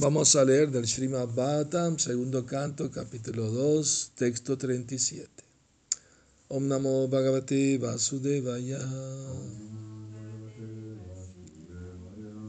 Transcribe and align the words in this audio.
Vamos 0.00 0.34
a 0.34 0.46
leer 0.46 0.70
del 0.70 0.86
Srimad 0.86 1.28
Bhattam, 1.34 1.98
segundo 1.98 2.46
canto, 2.46 2.88
capítulo 2.88 3.50
2, 3.50 4.12
texto 4.14 4.56
37. 4.56 5.28
Om 6.48 6.66
Namo 6.66 7.06
Bhagavate 7.06 7.76
Vasudevaya. 7.76 8.80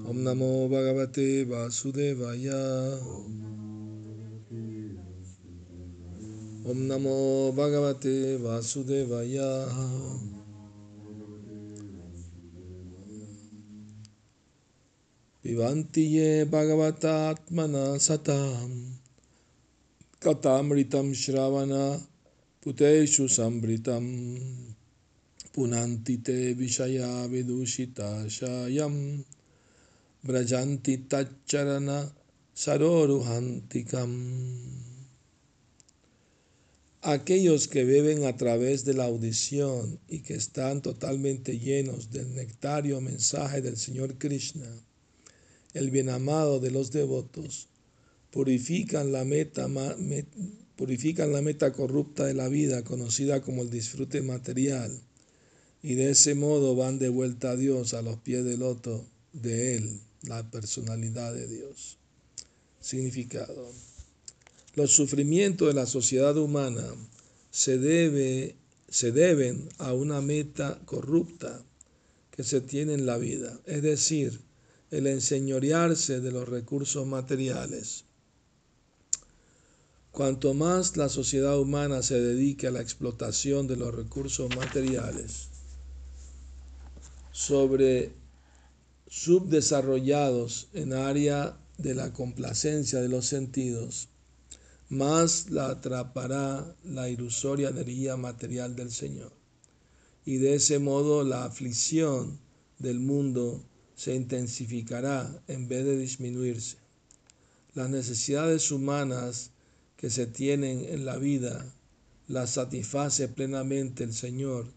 Om 0.08 0.24
Namo 0.24 0.70
Bhagavate 0.70 1.44
Vasudevaya. 1.44 2.98
Om 6.63 6.88
Namo 6.88 7.52
Bhagavate 7.52 8.38
Vasudevaya. 8.38 10.41
Vivanti 15.44 16.04
ye 16.05 16.46
Bhagavatatmana 16.46 17.98
satam. 17.98 18.93
Katamritam 20.20 21.15
shravana 21.15 22.00
puteshu 22.61 23.25
sambritam 23.25 24.06
punanti 25.51 26.24
te 26.24 26.54
vishaya 26.54 27.28
vidushita 27.28 28.29
shayam. 28.29 29.25
Brajanti 30.24 31.07
tacharana 31.10 32.08
saroruhantikam. 32.53 34.14
Aquellos 37.02 37.67
que 37.67 37.84
beben 37.84 38.26
a 38.26 38.38
través 38.38 38.86
de 38.86 38.94
la 38.94 39.06
audición 39.06 39.98
y 40.08 40.20
que 40.20 40.36
están 40.36 40.84
totalmente 40.84 41.58
llenos 41.58 42.12
del 42.12 42.36
nectario 42.36 43.02
mensaje 43.02 43.64
del 43.64 43.76
Señor 43.76 44.20
Krishna 44.20 44.67
el 45.73 45.92
bienamado 45.92 46.59
de 46.59 46.72
los 46.72 46.92
devotos, 46.92 47.67
purifican 48.31 49.12
la 49.12 49.23
meta, 49.23 49.70
purifican 50.76 51.32
la 51.32 51.42
meta 51.42 51.72
corrupta 51.73 52.26
de 52.26 52.34
la 52.34 52.48
vida, 52.48 52.84
conocida 52.84 53.42
como 53.42 53.62
el 53.62 53.70
disfrute 53.70 54.22
material, 54.22 55.02
y 55.84 55.95
de 55.95 56.12
ese 56.12 56.36
modo 56.36 56.76
van 56.76 57.00
de 57.00 57.10
vuelta 57.10 57.52
a 57.52 57.56
Dios, 57.56 57.94
a 57.94 58.02
los 58.02 58.18
pies 58.18 58.44
del 58.45 58.60
loto 58.60 59.06
de 59.34 59.78
Él, 59.78 60.00
la 60.23 60.50
personalidad 60.50 61.34
de 61.34 61.48
Dios. 61.48 61.98
Significado. 62.80 63.72
Los 64.76 64.92
sufrimientos 64.92 65.67
de 65.67 65.73
la 65.73 65.86
sociedad 65.86 66.38
humana 66.38 66.86
se, 67.50 67.78
debe, 67.78 68.56
se 68.90 69.12
deben 69.12 69.70
a 69.78 69.94
una 69.94 70.22
meta 70.22 70.80
corrupta 70.86 71.64
que 72.32 72.44
se 72.44 72.62
tiene 72.62 72.94
en 72.94 73.06
la 73.06 73.17
vida, 73.17 73.60
es 73.66 73.82
decir, 73.82 74.40
el 74.92 75.08
enseñorearse 75.08 76.20
de 76.20 76.31
los 76.31 76.47
recursos 76.47 77.08
materiales. 77.08 78.03
Cuanto 80.11 80.53
más 80.53 80.98
la 80.98 81.08
sociedad 81.08 81.58
humana 81.58 82.03
se 82.03 82.20
dedique 82.20 82.67
a 82.67 82.72
la 82.72 82.81
explotación 82.81 83.67
de 83.67 83.78
los 83.78 83.95
recursos 83.95 84.53
materiales, 84.53 85.48
sobre 87.31 88.11
subdesarrollados 89.08 90.67
en 90.73 90.92
área 90.92 91.58
de 91.78 91.95
la 91.95 92.11
complacencia 92.11 93.00
de 93.00 93.08
los 93.08 93.26
sentidos, 93.26 94.09
más 94.89 95.50
la 95.50 95.70
atrapará 95.70 96.76
la 96.83 97.08
ilusoria 97.08 97.70
energía 97.70 98.17
material 98.17 98.76
del 98.76 98.92
Señor. 98.92 99.31
Y 100.26 100.36
de 100.36 100.55
ese 100.55 100.80
modo 100.80 101.23
la 101.23 101.45
aflicción 101.45 102.39
del 102.78 103.00
mundo 103.00 103.64
se 103.95 104.16
intensificará 104.16 105.42
en 105.47 105.67
vez 105.67 105.86
de 105.86 105.97
disminuirse. 105.97 106.78
Las 107.73 107.89
necesidades 107.89 108.72
humanas 108.72 109.52
que 109.98 110.09
se 110.09 110.25
tienen 110.25 110.86
en 110.86 111.06
la 111.06 111.17
vida 111.17 111.66
las 112.28 112.52
satisface 112.52 113.28
plenamente 113.28 114.03
el 114.03 114.14
Señor 114.14 114.67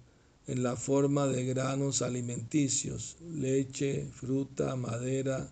en 0.46 0.62
la 0.62 0.76
forma 0.76 1.26
de 1.26 1.46
granos 1.46 2.02
alimenticios, 2.02 3.16
leche, 3.20 4.06
fruta, 4.12 4.76
madera, 4.76 5.50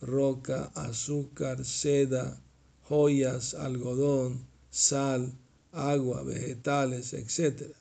roca, 0.00 0.70
azúcar, 0.74 1.64
seda, 1.64 2.40
joyas, 2.82 3.54
algodón, 3.54 4.46
sal, 4.70 5.32
agua, 5.72 6.22
vegetales, 6.22 7.12
etc 7.12 7.74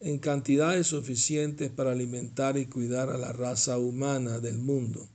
en 0.00 0.18
cantidades 0.18 0.86
suficientes 0.86 1.70
para 1.70 1.92
alimentar 1.92 2.56
y 2.56 2.66
cuidar 2.66 3.10
a 3.10 3.18
la 3.18 3.32
raza 3.32 3.78
humana 3.78 4.40
del 4.40 4.58
mundo, 4.58 5.06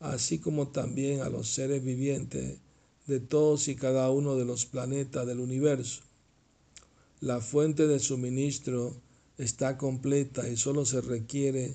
así 0.00 0.38
como 0.38 0.68
también 0.68 1.22
a 1.22 1.30
los 1.30 1.48
seres 1.48 1.82
vivientes 1.82 2.58
de 3.06 3.20
todos 3.20 3.68
y 3.68 3.74
cada 3.74 4.10
uno 4.10 4.36
de 4.36 4.44
los 4.44 4.66
planetas 4.66 5.26
del 5.26 5.40
universo. 5.40 6.02
La 7.20 7.40
fuente 7.40 7.86
de 7.86 7.98
suministro 7.98 8.94
está 9.38 9.78
completa 9.78 10.48
y 10.48 10.56
solo 10.56 10.84
se 10.84 11.00
requiere 11.00 11.74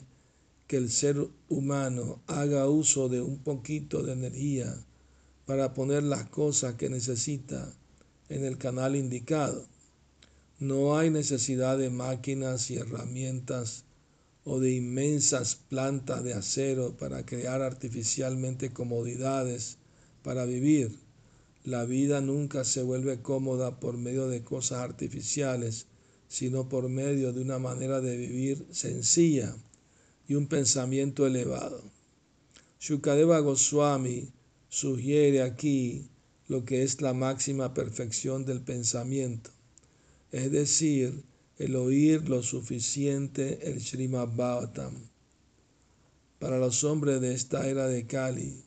que 0.68 0.78
el 0.78 0.92
ser 0.92 1.28
humano 1.50 2.22
haga 2.28 2.68
uso 2.70 3.10
de 3.10 3.22
un 3.22 3.40
poquito 3.40 4.04
de 4.04 4.14
energía 4.14 4.78
para 5.46 5.74
poner 5.74 6.04
las 6.04 6.30
cosas 6.30 6.76
que 6.76 6.90
necesita 6.90 7.74
en 8.30 8.44
el 8.44 8.58
canal 8.58 8.96
indicado. 8.96 9.66
No 10.60 10.98
hay 10.98 11.12
necesidad 11.12 11.78
de 11.78 11.92
máquinas 11.92 12.72
y 12.72 12.78
herramientas 12.78 13.84
o 14.44 14.60
de 14.60 14.72
inmensas 14.72 15.54
plantas 15.54 16.24
de 16.24 16.34
acero 16.34 16.98
para 16.98 17.24
crear 17.28 17.62
artificialmente 17.62 18.74
comodidades 18.74 19.78
para 20.24 20.46
vivir. 20.46 20.98
La 21.64 21.86
vida 21.86 22.22
nunca 22.22 22.64
se 22.64 22.82
vuelve 22.82 23.22
cómoda 23.22 23.80
por 23.80 23.98
medio 23.98 24.30
de 24.30 24.44
cosas 24.44 24.80
artificiales, 24.80 25.86
sino 26.28 26.68
por 26.70 26.90
medio 26.90 27.34
de 27.34 27.42
una 27.42 27.60
manera 27.60 28.02
de 28.02 28.18
vivir 28.18 28.66
sencilla 28.72 29.56
y 30.28 30.34
un 30.34 30.48
pensamiento 30.48 31.28
elevado. 31.28 31.84
Shukadeva 32.80 33.42
Goswami 33.42 34.32
sugiere 34.70 35.44
aquí 35.44 36.10
lo 36.48 36.66
que 36.66 36.82
es 36.82 37.00
la 37.00 37.14
máxima 37.14 37.76
perfección 37.76 38.44
del 38.44 38.62
pensamiento 38.62 39.52
es 40.32 40.52
decir, 40.52 41.24
el 41.58 41.76
oír 41.76 42.28
lo 42.30 42.44
suficiente 42.44 43.70
el 43.70 43.82
Srimad. 43.82 44.30
Para 46.40 46.60
los 46.60 46.84
hombres 46.84 47.22
de 47.22 47.34
esta 47.34 47.68
era 47.68 47.88
de 47.88 48.06
Kali, 48.06 48.64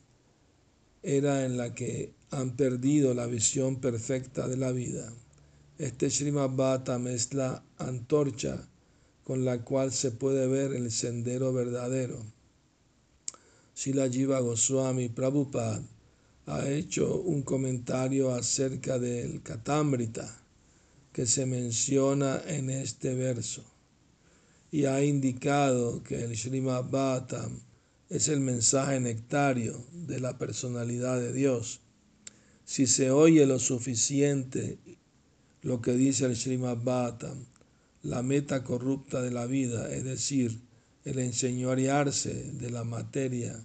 era 1.03 1.45
en 1.45 1.57
la 1.57 1.73
que 1.73 2.13
han 2.31 2.55
perdido 2.55 3.13
la 3.13 3.27
visión 3.27 3.77
perfecta 3.77 4.47
de 4.47 4.57
la 4.57 4.71
vida. 4.71 5.13
Este 5.77 6.09
Srimad 6.09 7.07
es 7.07 7.33
la 7.33 7.63
antorcha 7.77 8.67
con 9.23 9.45
la 9.45 9.63
cual 9.63 9.91
se 9.91 10.11
puede 10.11 10.47
ver 10.47 10.73
el 10.73 10.91
sendero 10.91 11.53
verdadero. 11.53 12.19
Sila 13.73 14.09
Jiva 14.09 14.39
Goswami 14.41 15.09
Prabhupada 15.09 15.81
ha 16.47 16.67
hecho 16.67 17.21
un 17.21 17.43
comentario 17.43 18.33
acerca 18.33 18.99
del 18.99 19.41
Katamrita 19.41 20.40
que 21.11 21.25
se 21.25 21.45
menciona 21.45 22.41
en 22.45 22.69
este 22.69 23.13
verso 23.13 23.63
y 24.71 24.85
ha 24.85 25.03
indicado 25.03 26.01
que 26.01 26.23
el 26.23 26.37
Srimad 26.37 26.85
es 28.09 28.29
el 28.29 28.39
mensaje 28.39 28.99
nectario 28.99 29.85
de 29.91 30.19
la 30.21 30.37
personalidad 30.37 31.19
de 31.19 31.33
Dios. 31.33 31.81
Si 32.63 32.87
se 32.87 33.11
oye 33.11 33.45
lo 33.45 33.59
suficiente 33.59 34.79
lo 35.61 35.81
que 35.81 35.93
dice 35.93 36.25
el 36.25 36.37
Srimad 36.37 36.77
la 38.03 38.23
meta 38.23 38.63
corrupta 38.63 39.21
de 39.21 39.31
la 39.31 39.45
vida, 39.45 39.93
es 39.93 40.03
decir, 40.03 40.59
el 41.03 41.19
enseñorearse 41.19 42.51
de 42.53 42.69
la 42.71 42.83
materia, 42.83 43.63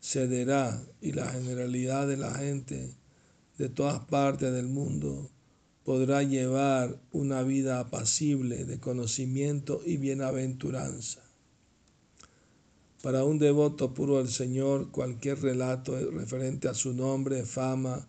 cederá 0.00 0.82
y 1.00 1.12
la 1.12 1.30
generalidad 1.30 2.06
de 2.06 2.16
la 2.16 2.34
gente 2.34 2.94
de 3.58 3.68
todas 3.68 4.04
partes 4.04 4.52
del 4.52 4.66
mundo 4.66 5.30
podrá 5.84 6.22
llevar 6.22 6.98
una 7.12 7.42
vida 7.42 7.78
apacible 7.78 8.64
de 8.64 8.80
conocimiento 8.80 9.82
y 9.84 9.98
bienaventuranza. 9.98 11.20
Para 13.02 13.24
un 13.24 13.38
devoto 13.38 13.92
puro 13.92 14.18
al 14.18 14.28
Señor, 14.28 14.90
cualquier 14.90 15.42
relato 15.42 15.94
referente 16.10 16.68
a 16.68 16.74
su 16.74 16.94
nombre, 16.94 17.44
fama, 17.44 18.08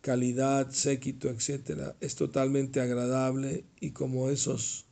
calidad, 0.00 0.72
séquito, 0.72 1.28
etc., 1.28 1.94
es 2.00 2.16
totalmente 2.16 2.80
agradable 2.80 3.64
y 3.80 3.92
como 3.92 4.28
esos 4.28 4.86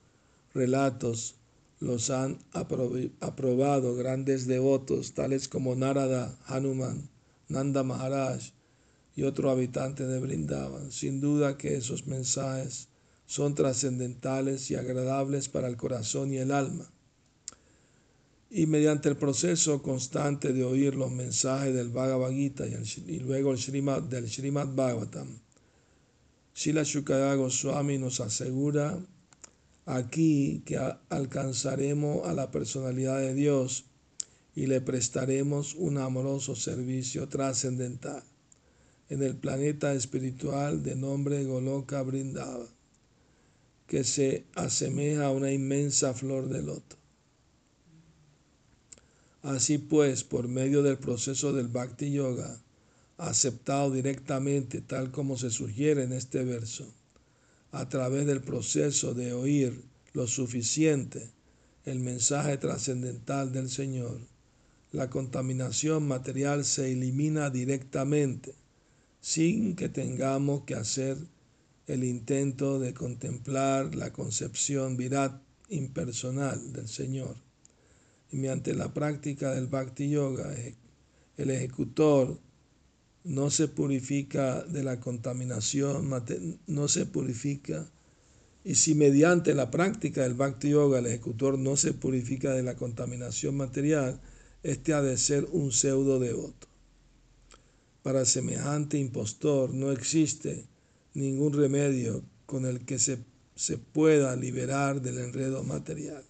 relatos 0.54 1.34
los 1.80 2.10
han 2.10 2.38
aprobado 2.52 3.96
grandes 3.96 4.46
devotos, 4.46 5.12
tales 5.12 5.48
como 5.48 5.74
Narada, 5.74 6.38
Hanuman, 6.46 7.08
Nanda 7.48 7.82
Maharaj, 7.82 8.52
y 9.16 9.22
otro 9.22 9.50
habitante 9.50 10.06
de 10.06 10.20
Brindavan. 10.20 10.92
Sin 10.92 11.20
duda 11.20 11.56
que 11.56 11.74
esos 11.74 12.06
mensajes 12.06 12.88
son 13.24 13.54
trascendentales 13.54 14.70
y 14.70 14.76
agradables 14.76 15.48
para 15.48 15.68
el 15.68 15.76
corazón 15.78 16.32
y 16.32 16.36
el 16.36 16.52
alma. 16.52 16.88
Y 18.50 18.66
mediante 18.66 19.08
el 19.08 19.16
proceso 19.16 19.82
constante 19.82 20.52
de 20.52 20.62
oír 20.64 20.94
los 20.94 21.10
mensajes 21.10 21.74
del 21.74 21.88
Bhagavad 21.88 22.30
Gita 22.30 22.64
y, 22.66 23.18
luego 23.20 23.52
el 23.52 23.58
Srimad, 23.58 24.02
del 24.02 24.30
Srimad 24.30 24.68
Bhagavatam, 24.68 25.40
Srila 26.54 26.84
Shukadeva 26.84 27.34
Goswami 27.34 27.98
nos 27.98 28.20
asegura 28.20 28.98
aquí 29.86 30.62
que 30.64 30.78
alcanzaremos 31.08 32.26
a 32.26 32.34
la 32.34 32.50
personalidad 32.50 33.18
de 33.18 33.34
Dios 33.34 33.84
y 34.54 34.66
le 34.66 34.80
prestaremos 34.80 35.74
un 35.74 35.98
amoroso 35.98 36.54
servicio 36.54 37.28
trascendental 37.28 38.22
en 39.08 39.22
el 39.22 39.36
planeta 39.36 39.94
espiritual 39.94 40.82
de 40.82 40.96
nombre 40.96 41.44
Goloka 41.44 42.02
Brindava, 42.02 42.66
que 43.86 44.02
se 44.02 44.44
asemeja 44.54 45.26
a 45.26 45.30
una 45.30 45.52
inmensa 45.52 46.12
flor 46.12 46.48
de 46.48 46.62
loto. 46.62 46.96
Así 49.42 49.78
pues, 49.78 50.24
por 50.24 50.48
medio 50.48 50.82
del 50.82 50.98
proceso 50.98 51.52
del 51.52 51.68
Bhakti 51.68 52.10
Yoga, 52.10 52.60
aceptado 53.16 53.92
directamente 53.92 54.80
tal 54.80 55.12
como 55.12 55.38
se 55.38 55.50
sugiere 55.50 56.02
en 56.02 56.12
este 56.12 56.42
verso, 56.44 56.92
a 57.70 57.88
través 57.88 58.26
del 58.26 58.40
proceso 58.40 59.14
de 59.14 59.32
oír 59.32 59.84
lo 60.14 60.26
suficiente 60.26 61.30
el 61.84 62.00
mensaje 62.00 62.56
trascendental 62.58 63.52
del 63.52 63.70
Señor, 63.70 64.18
la 64.90 65.08
contaminación 65.08 66.08
material 66.08 66.64
se 66.64 66.90
elimina 66.90 67.50
directamente 67.50 68.54
sin 69.26 69.74
que 69.74 69.88
tengamos 69.88 70.62
que 70.62 70.76
hacer 70.76 71.18
el 71.88 72.04
intento 72.04 72.78
de 72.78 72.94
contemplar 72.94 73.96
la 73.96 74.12
concepción 74.12 74.96
virat 74.96 75.42
impersonal 75.68 76.72
del 76.72 76.86
Señor. 76.86 77.34
Y 78.30 78.36
mediante 78.36 78.72
la 78.72 78.94
práctica 78.94 79.52
del 79.52 79.66
Bhakti 79.66 80.10
Yoga, 80.10 80.54
el 81.38 81.50
ejecutor 81.50 82.38
no 83.24 83.50
se 83.50 83.66
purifica 83.66 84.62
de 84.62 84.84
la 84.84 85.00
contaminación, 85.00 86.08
no 86.68 86.86
se 86.86 87.04
purifica. 87.04 87.90
Y 88.62 88.76
si 88.76 88.94
mediante 88.94 89.54
la 89.54 89.72
práctica 89.72 90.22
del 90.22 90.34
Bhakti 90.34 90.68
Yoga 90.68 91.00
el 91.00 91.06
ejecutor 91.06 91.58
no 91.58 91.76
se 91.76 91.94
purifica 91.94 92.52
de 92.52 92.62
la 92.62 92.76
contaminación 92.76 93.56
material, 93.56 94.20
este 94.62 94.94
ha 94.94 95.02
de 95.02 95.18
ser 95.18 95.48
un 95.50 95.72
pseudo 95.72 96.20
devoto. 96.20 96.68
Para 98.06 98.24
semejante 98.24 98.98
impostor 98.98 99.74
no 99.74 99.90
existe 99.90 100.64
ningún 101.14 101.52
remedio 101.52 102.22
con 102.46 102.64
el 102.64 102.84
que 102.86 103.00
se, 103.00 103.18
se 103.56 103.78
pueda 103.78 104.36
liberar 104.36 105.02
del 105.02 105.18
enredo 105.18 105.64
material. 105.64 106.22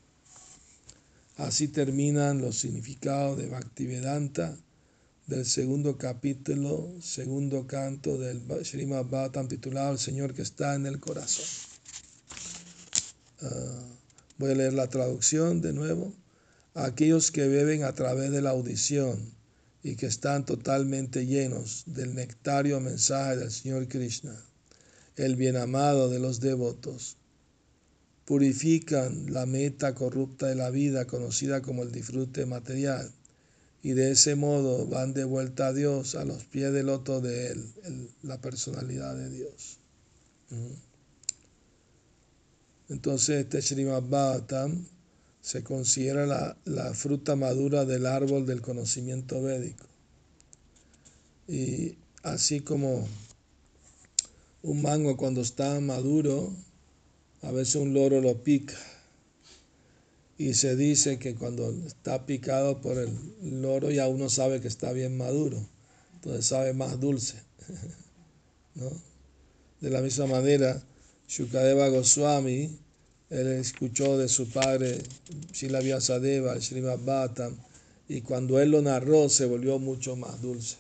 Así 1.36 1.68
terminan 1.68 2.40
los 2.40 2.56
significados 2.56 3.36
de 3.36 3.50
Bhaktivedanta 3.50 4.56
del 5.26 5.44
segundo 5.44 5.98
capítulo, 5.98 6.94
segundo 7.02 7.66
canto 7.66 8.16
del 8.16 8.40
Srimad 8.64 9.04
Bhattam 9.04 9.46
titulado 9.46 9.92
El 9.92 9.98
Señor 9.98 10.32
que 10.32 10.40
está 10.40 10.76
en 10.76 10.86
el 10.86 10.98
corazón. 10.98 11.44
Ah, 13.42 13.82
voy 14.38 14.52
a 14.52 14.54
leer 14.54 14.72
la 14.72 14.88
traducción 14.88 15.60
de 15.60 15.74
nuevo. 15.74 16.14
Aquellos 16.72 17.30
que 17.30 17.46
beben 17.46 17.84
a 17.84 17.92
través 17.92 18.30
de 18.30 18.40
la 18.40 18.52
audición 18.52 19.35
y 19.86 19.94
que 19.94 20.06
están 20.06 20.44
totalmente 20.44 21.26
llenos 21.26 21.84
del 21.86 22.16
nectario 22.16 22.80
mensaje 22.80 23.36
del 23.36 23.52
Señor 23.52 23.86
Krishna, 23.86 24.34
el 25.14 25.36
bien 25.36 25.54
amado 25.56 26.10
de 26.10 26.18
los 26.18 26.40
devotos. 26.40 27.18
Purifican 28.24 29.32
la 29.32 29.46
meta 29.46 29.94
corrupta 29.94 30.48
de 30.48 30.56
la 30.56 30.70
vida 30.70 31.06
conocida 31.06 31.62
como 31.62 31.84
el 31.84 31.92
disfrute 31.92 32.46
material 32.46 33.12
y 33.80 33.92
de 33.92 34.10
ese 34.10 34.34
modo 34.34 34.88
van 34.88 35.14
de 35.14 35.22
vuelta 35.22 35.68
a 35.68 35.72
Dios 35.72 36.16
a 36.16 36.24
los 36.24 36.42
pies 36.42 36.72
del 36.72 36.86
loto 36.86 37.20
de 37.20 37.52
Él, 37.52 37.64
la 38.24 38.40
personalidad 38.40 39.14
de 39.14 39.30
Dios. 39.30 39.78
Entonces 42.88 43.44
este 43.44 43.62
Srimad 43.62 44.02
Bhagavatam 44.02 44.84
se 45.46 45.62
considera 45.62 46.26
la, 46.26 46.56
la, 46.64 46.92
fruta 46.92 47.36
madura 47.36 47.84
del 47.84 48.06
árbol 48.06 48.46
del 48.46 48.60
conocimiento 48.60 49.40
védico. 49.40 49.86
Y 51.46 51.94
así 52.24 52.58
como 52.58 53.06
un 54.62 54.82
mango 54.82 55.16
cuando 55.16 55.42
está 55.42 55.78
maduro, 55.78 56.52
a 57.42 57.52
veces 57.52 57.76
un 57.76 57.94
loro 57.94 58.20
lo 58.20 58.42
pica. 58.42 58.74
Y 60.36 60.54
se 60.54 60.74
dice 60.74 61.20
que 61.20 61.36
cuando 61.36 61.70
está 61.86 62.26
picado 62.26 62.80
por 62.80 62.98
el 62.98 63.62
loro 63.62 63.92
ya 63.92 64.08
uno 64.08 64.28
sabe 64.28 64.60
que 64.60 64.66
está 64.66 64.90
bien 64.90 65.16
maduro, 65.16 65.64
entonces 66.14 66.44
sabe 66.44 66.72
más 66.72 66.98
dulce. 66.98 67.36
¿no? 68.74 68.90
De 69.80 69.90
la 69.90 70.02
misma 70.02 70.26
manera, 70.26 70.82
Shukadeva 71.28 71.88
Goswami 71.88 72.80
él 73.30 73.46
escuchó 73.48 74.18
de 74.18 74.28
su 74.28 74.48
padre 74.50 74.98
Shila 75.52 75.80
Vyasadeva, 75.80 76.60
Srimad 76.60 77.00
Bhattam, 77.04 77.56
y 78.08 78.20
cuando 78.20 78.60
él 78.60 78.70
lo 78.70 78.82
narró 78.82 79.28
se 79.28 79.46
volvió 79.46 79.78
mucho 79.78 80.14
más 80.16 80.40
dulce, 80.40 80.76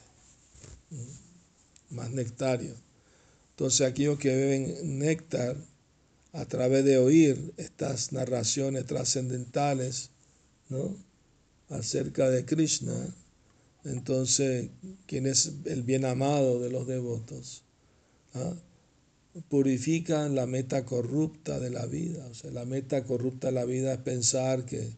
más 1.90 2.10
nectario. 2.10 2.74
Entonces 3.50 3.86
aquellos 3.86 4.18
que 4.18 4.34
beben 4.34 4.98
néctar 4.98 5.56
a 6.32 6.44
través 6.44 6.84
de 6.84 6.98
oír 6.98 7.54
estas 7.56 8.12
narraciones 8.12 8.84
trascendentales 8.86 10.10
¿no? 10.68 10.94
acerca 11.70 12.30
de 12.30 12.44
Krishna, 12.44 12.94
entonces, 13.86 14.68
¿quién 15.06 15.26
es 15.26 15.52
el 15.64 15.84
bien 15.84 16.04
amado 16.04 16.58
de 16.58 16.70
los 16.70 16.88
devotos? 16.88 17.62
¿Ah? 18.34 18.52
Purifican 19.48 20.34
la 20.34 20.46
meta 20.46 20.84
corrupta 20.84 21.58
de 21.60 21.70
la 21.70 21.86
vida. 21.86 22.26
O 22.30 22.34
sea, 22.34 22.50
la 22.50 22.64
meta 22.64 23.04
corrupta 23.04 23.48
de 23.48 23.52
la 23.52 23.64
vida 23.64 23.94
es 23.94 23.98
pensar 24.00 24.64
que 24.64 24.90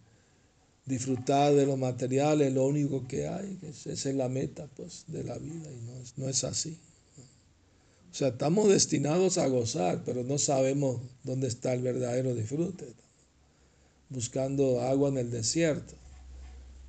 disfrutar 0.87 1.55
de 1.55 1.67
los 1.67 1.79
materiales 1.79 2.49
es 2.49 2.55
lo 2.55 2.67
único 2.67 3.07
que 3.07 3.29
hay, 3.29 3.57
que 3.57 3.69
esa 3.69 3.93
es 3.93 4.15
la 4.15 4.29
meta 4.29 4.67
pues, 4.75 5.05
de 5.07 5.23
la 5.23 5.37
vida 5.39 5.71
y 5.71 5.87
no 5.87 5.97
es, 6.01 6.17
no 6.17 6.29
es 6.29 6.45
así. 6.45 6.79
O 8.11 8.15
sea, 8.15 8.29
estamos 8.29 8.69
destinados 8.69 9.37
a 9.39 9.47
gozar, 9.49 10.03
pero 10.05 10.25
no 10.25 10.39
sabemos 10.39 11.01
dónde 11.25 11.47
está 11.47 11.75
el 11.75 11.83
verdadero 11.83 12.35
disfrute. 12.35 12.87
Buscando 14.09 14.81
agua 14.81 15.11
en 15.11 15.19
el 15.19 15.31
desierto. 15.31 15.95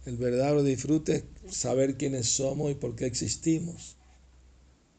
El 0.05 0.15
verdadero 0.15 0.63
disfrute 0.63 1.25
es 1.45 1.57
saber 1.57 1.97
quiénes 1.97 2.29
somos 2.29 2.71
y 2.71 2.75
por 2.75 2.95
qué 2.95 3.05
existimos. 3.05 3.97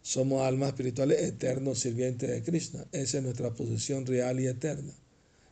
Somos 0.02 0.43
almas 0.43 0.71
espirituales 0.71 1.23
eternos 1.23 1.78
sirvientes 1.78 2.30
de 2.30 2.42
Krishna. 2.42 2.87
Esa 2.92 3.19
es 3.19 3.25
nuestra 3.25 3.50
posición 3.50 4.07
real 4.07 4.40
y 4.40 4.47
eterna. 4.47 4.92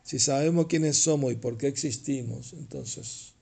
Si 0.03 0.17
sabemos 0.19 0.67
quiénes 0.67 0.97
somos 0.97 1.31
y 1.31 1.35
por 1.35 1.57
qué 1.57 1.67
existimos, 1.67 2.53
entonces 2.53 3.33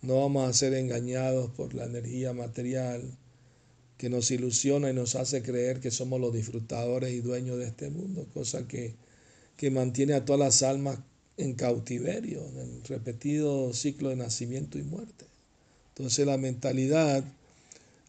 no 0.00 0.20
vamos 0.20 0.48
a 0.48 0.52
ser 0.52 0.74
engañados 0.74 1.50
por 1.50 1.74
la 1.74 1.86
energía 1.86 2.32
material 2.32 3.02
que 3.96 4.08
nos 4.08 4.30
ilusiona 4.30 4.90
y 4.90 4.94
nos 4.94 5.16
hace 5.16 5.42
creer 5.42 5.80
que 5.80 5.90
somos 5.90 6.20
los 6.20 6.32
disfrutadores 6.32 7.12
y 7.12 7.20
dueños 7.20 7.58
de 7.58 7.66
este 7.66 7.90
mundo, 7.90 8.28
cosa 8.32 8.68
que, 8.68 8.94
que 9.56 9.72
mantiene 9.72 10.14
a 10.14 10.24
todas 10.24 10.38
las 10.38 10.62
almas 10.62 11.00
en 11.36 11.54
cautiverio, 11.54 12.46
en 12.48 12.58
el 12.58 12.84
repetido 12.84 13.72
ciclo 13.72 14.10
de 14.10 14.16
nacimiento 14.16 14.78
y 14.78 14.84
muerte. 14.84 15.26
Entonces 15.88 16.24
la 16.24 16.36
mentalidad 16.36 17.24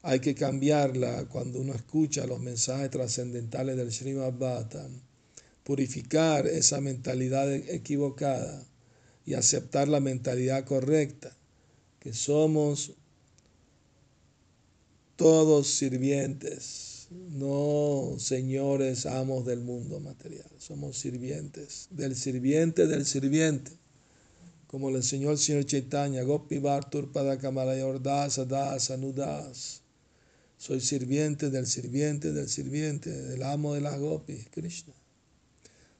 hay 0.01 0.19
que 0.21 0.33
cambiarla 0.33 1.25
cuando 1.25 1.59
uno 1.59 1.73
escucha 1.73 2.25
los 2.25 2.39
mensajes 2.39 2.89
trascendentales 2.89 3.75
del 3.75 3.91
Srimad 3.91 4.33
Bhattam, 4.33 5.01
purificar 5.63 6.47
esa 6.47 6.79
mentalidad 6.79 7.51
equivocada 7.51 8.65
y 9.25 9.33
aceptar 9.33 9.87
la 9.87 9.99
mentalidad 9.99 10.65
correcta, 10.65 11.35
que 11.99 12.13
somos 12.13 12.93
todos 15.15 15.67
sirvientes, 15.67 17.07
no 17.11 18.15
señores, 18.17 19.05
amos 19.05 19.45
del 19.45 19.59
mundo 19.59 19.99
material, 19.99 20.49
somos 20.59 20.97
sirvientes, 20.97 21.87
del 21.91 22.15
sirviente 22.15 22.87
del 22.87 23.05
sirviente. 23.05 23.71
Como 24.67 24.91
le 24.91 24.97
enseñó 24.97 25.31
el 25.31 25.39
Señor 25.39 25.65
Chaitanya, 25.65 26.21
Gopi 26.21 26.59
Bhartur 26.59 27.11
Padakamalayordas 27.11 28.37
Adas 28.37 28.91
Anudas. 28.91 29.81
Soy 30.59 30.81
sirviente 30.81 31.49
del 31.49 31.65
sirviente 31.65 32.33
del 32.33 32.49
sirviente, 32.49 33.09
del 33.09 33.43
amo 33.43 33.75
de 33.75 33.81
las 33.81 33.97
gopis, 33.97 34.45
Krishna. 34.51 34.93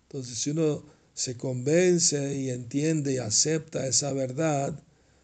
Entonces, 0.04 0.38
si 0.38 0.50
uno 0.50 0.84
se 1.13 1.38
convence 1.38 2.36
y 2.36 2.50
entiende 2.50 3.13
y 3.13 3.18
acepta 3.20 3.88
esa 3.88 4.12
verdad, 4.12 4.78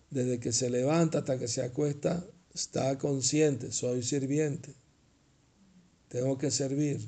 desde 0.10 0.40
que 0.40 0.54
se 0.54 0.70
levanta 0.70 1.20
hasta 1.20 1.38
que 1.38 1.50
se 1.50 1.62
acuesta, 1.62 2.26
está 2.54 2.98
consciente, 2.98 3.74
soy 3.74 4.04
sirviente. 4.04 4.74
Tengo 6.08 6.38
que 6.38 6.50
servir. 6.50 7.02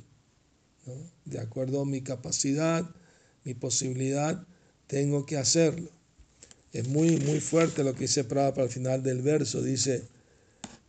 De 1.24 1.40
acuerdo 1.40 1.82
a 1.82 1.86
mi 1.86 2.02
capacidad, 2.02 2.90
mi 3.46 3.54
posibilidad, 3.54 4.46
tengo 4.88 5.26
que 5.26 5.38
hacerlo. 5.38 5.90
es 6.74 6.90
muy, 6.90 7.18
muy 7.22 7.40
fuerte 7.40 7.86
lo 7.86 7.94
que 7.94 8.02
dice 8.02 8.26
Prabhupada 8.26 8.64
al 8.64 8.70
final 8.70 9.02
del 9.02 9.22
verso. 9.22 9.62
Dice 9.62 10.04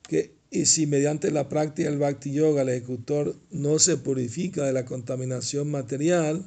que, 0.02 0.37
y 0.50 0.66
si 0.66 0.86
mediante 0.86 1.30
la 1.30 1.48
práctica 1.48 1.90
del 1.90 1.98
Bhakti 1.98 2.32
Yoga 2.32 2.62
el 2.62 2.70
ejecutor 2.70 3.36
no 3.50 3.78
se 3.78 3.96
purifica 3.96 4.64
de 4.64 4.72
la 4.72 4.86
contaminación 4.86 5.70
material, 5.70 6.44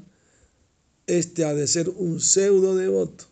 este 1.06 1.46
ha 1.46 1.54
de 1.54 1.68
ser 1.68 1.90
un 1.90 2.20
pseudo 2.20 2.76
devoto. 2.76 3.26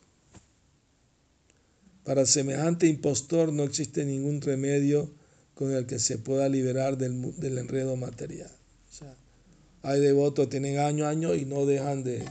Para 2.04 2.26
semejante 2.26 2.88
impostor 2.88 3.52
no 3.52 3.64
existe 3.64 4.06
ningún 4.06 4.42
remedio 4.42 5.10
con 5.56 5.72
el 5.72 5.86
que 5.86 6.00
se 6.00 6.18
pueda 6.18 6.48
liberar 6.50 6.98
del, 6.98 7.36
del 7.38 7.58
enredo 7.58 7.96
material. 7.96 8.52
O 8.90 8.94
sea, 8.94 9.16
hay 9.82 10.00
devotos 10.00 10.46
que 10.46 10.52
tienen 10.52 10.80
años, 10.80 11.08
años 11.08 11.38
y 11.38 11.46
no 11.46 11.66
dejan 11.66 12.04
de 12.04 12.24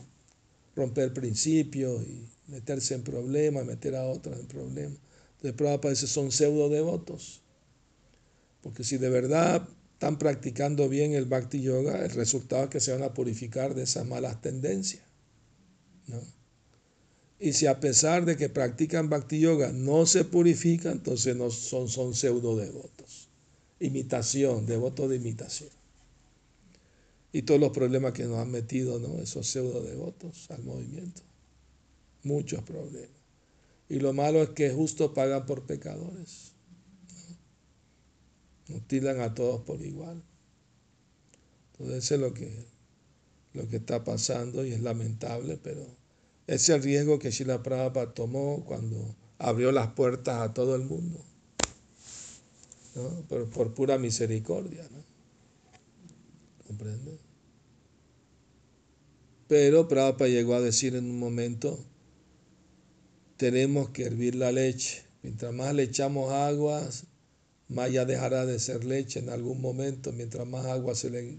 romper 0.75 1.13
principios 1.13 2.03
y 2.03 2.25
meterse 2.47 2.95
en 2.95 3.03
problemas, 3.03 3.67
meter 3.67 3.97
a 3.97 4.07
otros 4.07 4.39
en 4.39 4.47
problemas. 4.47 4.99
Entonces, 5.37 5.53
Prabhupada 5.57 5.91
dice, 5.95 6.07
son 6.07 6.33
pseudo 6.33 6.69
devotos. 6.69 7.43
Porque 8.69 8.85
si 8.85 8.99
de 8.99 9.09
verdad 9.09 9.67
están 9.95 10.19
practicando 10.19 10.91
bien 10.91 11.15
el 11.15 11.25
Bhakti 11.25 11.63
Yoga, 11.63 12.05
el 12.05 12.11
resultado 12.11 12.65
es 12.65 12.71
que 12.71 12.81
se 12.81 12.93
van 12.93 13.03
a 13.03 13.15
purificar 13.15 13.75
de 13.75 13.85
esas 13.85 14.07
malas 14.07 14.43
tendencias. 14.43 15.03
¿no? 16.07 16.21
Y 17.41 17.55
si 17.55 17.67
a 17.67 17.81
pesar 17.81 18.27
de 18.27 18.37
que 18.37 18.51
practican 18.51 19.09
Bhakti 19.09 19.41
Yoga 19.41 19.73
no 19.73 20.05
se 20.05 20.25
purifican, 20.25 20.93
entonces 20.93 21.35
no 21.35 21.51
son, 21.51 21.89
son 21.89 22.15
pseudo 22.15 22.57
devotos. 22.57 23.29
Imitación, 23.81 24.67
devotos 24.67 25.09
de 25.09 25.17
imitación. 25.17 25.71
Y 27.33 27.43
todos 27.43 27.61
los 27.61 27.71
problemas 27.71 28.13
que 28.13 28.25
nos 28.25 28.39
han 28.39 28.51
metido 28.51 28.99
¿no? 28.99 29.19
esos 29.19 29.47
pseudo 29.49 29.83
devotos 29.83 30.51
al 30.51 30.63
movimiento 30.63 31.23
muchos 32.29 32.63
problemas. 32.63 33.09
Y 33.89 34.01
lo 34.01 34.13
malo 34.13 34.43
es 34.43 34.51
que 34.51 34.71
justos 34.71 35.13
pagan 35.13 35.47
por 35.47 35.63
pecadores. 35.63 36.53
Nos 38.69 38.87
tiran 38.87 39.21
a 39.21 39.35
todos 39.35 39.63
por 39.63 39.81
igual. 39.81 40.23
Entonces 41.73 42.05
eso 42.05 42.15
es 42.17 42.21
lo 42.21 42.35
que, 42.35 42.67
lo 43.55 43.69
que 43.69 43.77
está 43.77 44.05
pasando 44.05 44.65
y 44.65 44.73
es 44.73 44.81
lamentable, 44.81 45.59
pero 45.63 45.87
ese 46.47 46.55
es 46.55 46.69
el 46.71 46.83
riesgo 46.83 47.19
que 47.19 47.31
Shila 47.31 47.63
Prabhupada 47.63 48.15
tomó 48.15 48.65
cuando 48.65 49.15
abrió 49.39 49.71
las 49.73 49.89
puertas 49.89 50.41
a 50.41 50.55
todo 50.55 50.75
el 50.75 50.83
mundo. 50.83 51.25
¿no? 52.95 53.09
Por, 53.29 53.49
por 53.51 53.75
pura 53.75 53.99
misericordia. 53.99 54.83
¿no? 54.91 55.05
¿Comprende? 56.67 57.19
Pero 59.47 59.89
Prabhupada 59.89 60.29
llegó 60.29 60.55
a 60.55 60.61
decir 60.61 60.95
en 60.95 61.05
un 61.05 61.19
momento, 61.19 61.79
tenemos 63.39 63.91
que 63.91 64.05
hervir 64.05 64.35
la 64.35 64.53
leche. 64.53 65.05
Mientras 65.23 65.55
más 65.55 65.75
le 65.75 65.85
echamos 65.85 66.33
agua, 66.33 66.87
más 67.69 67.93
ya 67.93 68.05
dejará 68.05 68.47
de 68.47 68.59
ser 68.59 68.85
leche 68.85 69.21
en 69.21 69.29
algún 69.29 69.61
momento. 69.61 70.13
Mientras 70.13 70.47
más 70.47 70.67
agua 70.67 70.95
se 70.95 71.11
le 71.11 71.39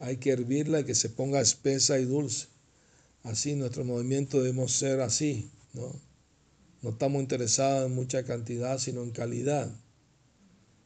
hay 0.00 0.18
que 0.18 0.30
hervirla 0.30 0.80
y 0.80 0.84
que 0.84 0.94
se 0.94 1.08
ponga 1.08 1.40
espesa 1.40 1.98
y 1.98 2.04
dulce. 2.04 2.46
Así 3.22 3.54
nuestro 3.54 3.84
movimiento 3.84 4.38
debemos 4.38 4.72
ser 4.72 5.00
así, 5.00 5.50
¿no? 5.74 5.92
No 6.82 6.90
estamos 6.90 7.20
interesados 7.20 7.86
en 7.86 7.94
mucha 7.96 8.24
cantidad, 8.24 8.78
sino 8.78 9.02
en 9.02 9.10
calidad. 9.10 9.70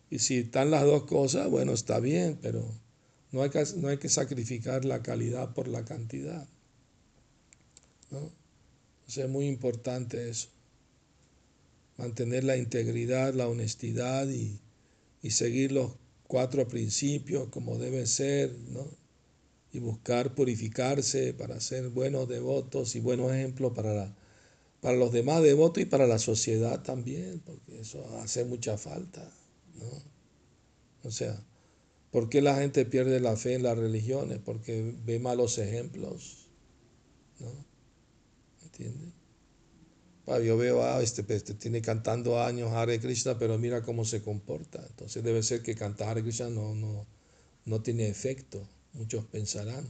Y 0.09 0.19
si 0.21 0.39
están 0.39 0.71
las 0.71 0.85
dos 0.85 1.05
cosas, 1.05 1.49
bueno, 1.49 1.73
está 1.73 2.01
bien, 2.01 2.39
pero 2.41 2.65
no 3.31 3.43
hay 3.43 3.51
que, 3.51 3.65
no 3.77 3.89
hay 3.89 3.99
que 3.99 4.09
sacrificar 4.09 4.85
la 4.85 5.03
calidad 5.03 5.53
por 5.53 5.69
la 5.69 5.85
cantidad. 5.85 6.49
¿no? 8.11 8.31
es 9.07 9.29
muy 9.29 9.47
importante 9.47 10.31
eso. 10.31 10.49
Mantener 11.99 12.45
la 12.45 12.57
integridad, 12.57 13.35
la 13.35 13.49
honestidad 13.49 14.27
y, 14.29 14.59
seguir 15.31 15.73
los 15.73 15.93
cuatro 16.27 16.67
principios 16.67 17.49
como 17.49 17.79
debe 17.79 18.07
ser, 18.07 18.57
¿no? 18.69 18.87
Y 19.73 19.79
buscar 19.79 20.35
purificarse 20.35 21.33
para 21.35 21.61
ser 21.61 21.89
buenos 21.89 22.29
devotos 22.29 22.97
y 22.97 23.01
buenos 23.01 23.33
ejemplos 23.33 23.73
para, 23.73 24.15
para 24.81 24.97
los 24.97 25.13
demás 25.13 25.43
devotos 25.43 25.83
y 25.83 25.87
para 25.87 26.07
la 26.07 26.19
sociedad 26.19 26.83
también, 26.83 27.41
porque 27.41 27.81
eso 27.81 28.05
hace 28.19 28.45
mucha 28.45 28.77
falta, 28.77 29.31
¿no? 29.75 30.13
O 31.05 31.11
sea, 31.11 31.43
¿por 32.11 32.29
qué 32.29 32.43
la 32.43 32.57
gente 32.57 32.85
pierde 32.85 33.21
la 33.21 33.37
fe 33.37 33.55
en 33.55 33.63
las 33.63 33.79
religiones? 33.79 34.39
Porque 34.45 34.95
ve 35.05 35.19
malos 35.19 35.59
ejemplos, 35.59 36.49
¿no? 37.41 37.51
¿Entiendes? 38.63 39.12
Yo 40.27 40.57
veo, 40.57 40.83
ah, 40.85 41.03
este, 41.03 41.25
este, 41.35 41.55
tiene 41.55 41.83
cantando 41.83 42.41
años 42.41 42.73
Hare 42.73 43.01
Krishna, 43.01 43.39
pero 43.39 43.59
mira 43.59 43.83
cómo 43.83 44.05
se 44.05 44.23
comporta. 44.23 44.85
Entonces 44.89 45.23
debe 45.23 45.43
ser 45.43 45.63
que 45.63 45.75
cantar 45.75 46.11
Hare 46.11 46.23
Krishna 46.23 46.49
no, 46.49 46.75
no, 46.75 47.07
no 47.65 47.83
tiene 47.83 48.09
efecto, 48.09 48.67
muchos 48.93 49.25
pensarán. 49.25 49.87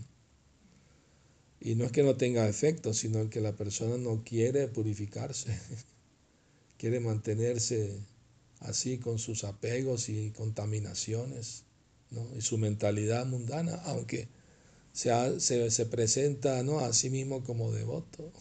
Y 1.60 1.74
no 1.74 1.84
es 1.84 1.92
que 1.92 2.02
no 2.02 2.16
tenga 2.16 2.48
efecto, 2.48 2.92
sino 2.92 3.28
que 3.30 3.40
la 3.40 3.52
persona 3.52 3.96
no 3.96 4.24
quiere 4.24 4.68
purificarse, 4.68 5.56
quiere 6.78 6.98
mantenerse 6.98 8.00
así 8.60 8.98
con 8.98 9.18
sus 9.18 9.44
apegos 9.44 10.08
y 10.08 10.30
contaminaciones, 10.30 11.64
¿no? 12.10 12.26
y 12.36 12.40
su 12.40 12.58
mentalidad 12.58 13.26
mundana, 13.26 13.74
aunque 13.84 14.28
se, 14.92 15.40
se, 15.40 15.70
se 15.70 15.86
presenta 15.86 16.62
¿no? 16.62 16.80
a 16.80 16.92
sí 16.92 17.10
mismo 17.10 17.44
como 17.44 17.70
devoto, 17.70 18.32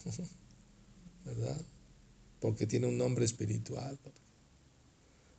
¿verdad? 1.26 1.62
Porque 2.42 2.68
tiene 2.68 2.88
un 2.88 2.98
nombre 2.98 3.24
espiritual. 3.24 3.98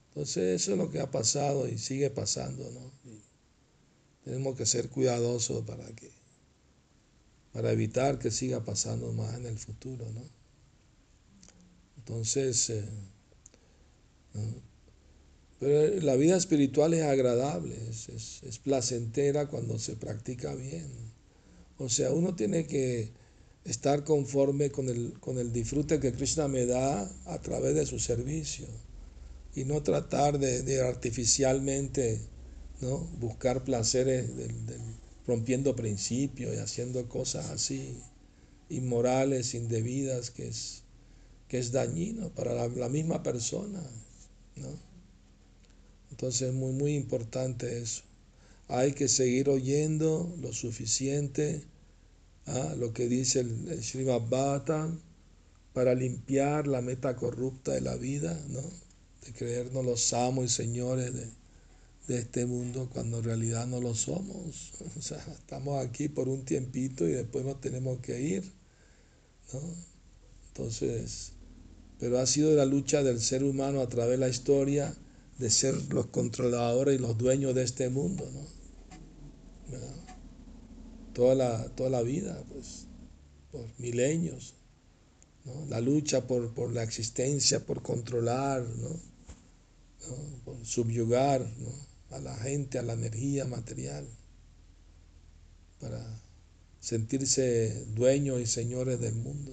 Entonces 0.08 0.62
eso 0.62 0.72
es 0.72 0.78
lo 0.78 0.90
que 0.90 1.00
ha 1.00 1.10
pasado 1.10 1.68
y 1.68 1.76
sigue 1.76 2.08
pasando, 2.08 2.70
¿no? 2.70 2.90
tenemos 4.24 4.56
que 4.56 4.66
ser 4.66 4.88
cuidadosos 4.88 5.64
para 5.64 5.84
que 5.96 6.10
para 7.52 7.70
evitar 7.70 8.18
que 8.18 8.30
siga 8.30 8.64
pasando 8.64 9.12
más 9.12 9.34
en 9.34 9.44
el 9.44 9.58
futuro, 9.58 10.10
¿no? 10.10 10.22
Entonces, 11.98 12.70
eh, 12.70 12.84
pero 15.60 16.00
la 16.00 16.16
vida 16.16 16.36
espiritual 16.36 16.94
es 16.94 17.02
agradable, 17.02 17.76
es, 17.90 18.08
es 18.08 18.58
placentera 18.58 19.48
cuando 19.48 19.78
se 19.78 19.96
practica 19.96 20.54
bien. 20.54 20.90
O 21.76 21.90
sea, 21.90 22.10
uno 22.10 22.34
tiene 22.34 22.66
que 22.66 23.12
estar 23.64 24.04
conforme 24.04 24.70
con 24.70 24.88
el, 24.88 25.14
con 25.20 25.38
el 25.38 25.52
disfrute 25.52 26.00
que 26.00 26.12
Krishna 26.12 26.48
me 26.48 26.66
da 26.66 27.10
a 27.26 27.38
través 27.40 27.74
de 27.74 27.86
su 27.86 27.98
servicio 27.98 28.66
y 29.54 29.64
no 29.64 29.82
tratar 29.82 30.38
de, 30.38 30.80
artificialmente 30.82 32.20
¿no? 32.80 32.98
buscar 33.20 33.64
placeres 33.64 34.26
rompiendo 35.26 35.76
principios 35.76 36.54
y 36.54 36.58
haciendo 36.58 37.08
cosas 37.08 37.50
así 37.50 37.96
inmorales, 38.68 39.54
indebidas, 39.54 40.30
que 40.30 40.48
es, 40.48 40.82
que 41.48 41.58
es 41.58 41.72
dañino 41.72 42.30
para 42.30 42.54
la, 42.54 42.68
la 42.68 42.88
misma 42.88 43.22
persona. 43.22 43.80
¿no? 44.56 44.68
Entonces 46.10 46.48
es 46.48 46.54
muy, 46.54 46.72
muy 46.72 46.94
importante 46.94 47.78
eso. 47.78 48.02
Hay 48.68 48.92
que 48.92 49.08
seguir 49.08 49.48
oyendo 49.48 50.34
lo 50.40 50.52
suficiente 50.52 51.62
¿ah? 52.46 52.74
lo 52.78 52.92
que 52.92 53.08
dice 53.08 53.40
el, 53.40 53.68
el 53.68 53.82
Srimad 53.82 54.22
para 55.72 55.94
limpiar 55.94 56.66
la 56.66 56.82
meta 56.82 57.16
corrupta 57.16 57.72
de 57.72 57.80
la 57.80 57.96
vida, 57.96 58.38
¿no? 58.48 58.60
de 58.60 59.32
creernos 59.32 59.84
los 59.84 60.12
amos 60.12 60.44
y 60.44 60.48
señores 60.48 61.12
de, 61.14 61.30
este 62.08 62.44
mundo 62.44 62.90
cuando 62.92 63.18
en 63.18 63.24
realidad 63.24 63.66
no 63.66 63.80
lo 63.80 63.94
somos. 63.94 64.72
O 64.98 65.02
sea, 65.02 65.24
estamos 65.32 65.82
aquí 65.82 66.08
por 66.08 66.28
un 66.28 66.44
tiempito 66.44 67.08
y 67.08 67.12
después 67.12 67.44
nos 67.44 67.60
tenemos 67.60 68.00
que 68.00 68.20
ir. 68.20 68.52
¿no? 69.52 69.60
Entonces, 70.48 71.32
pero 71.98 72.18
ha 72.18 72.26
sido 72.26 72.54
la 72.54 72.66
lucha 72.66 73.02
del 73.02 73.20
ser 73.20 73.44
humano 73.44 73.80
a 73.80 73.88
través 73.88 74.18
de 74.18 74.18
la 74.18 74.28
historia 74.28 74.94
de 75.38 75.48
ser 75.48 75.74
los 75.94 76.06
controladores 76.06 76.98
y 76.98 77.02
los 77.02 77.16
dueños 77.16 77.54
de 77.54 77.62
este 77.62 77.88
mundo. 77.88 78.28
¿no? 78.30 78.61
Toda 81.12 81.34
la, 81.34 81.68
toda 81.70 81.90
la 81.90 82.02
vida, 82.02 82.42
pues, 82.52 82.86
por 83.50 83.66
milenios. 83.78 84.54
La 85.68 85.80
lucha 85.80 86.26
por, 86.26 86.54
por, 86.54 86.72
la 86.72 86.84
existencia, 86.84 87.66
por 87.66 87.82
controlar, 87.82 88.62
¿no? 88.62 88.90
por 90.44 90.64
subyugar 90.64 91.46
a 92.10 92.18
la 92.18 92.36
gente, 92.36 92.78
a 92.78 92.82
la 92.82 92.92
energía 92.92 93.44
material, 93.44 94.06
para 95.80 96.00
sentirse 96.80 97.86
dueños 97.94 98.40
y 98.40 98.46
señores 98.46 99.00
del 99.00 99.14
mundo, 99.14 99.52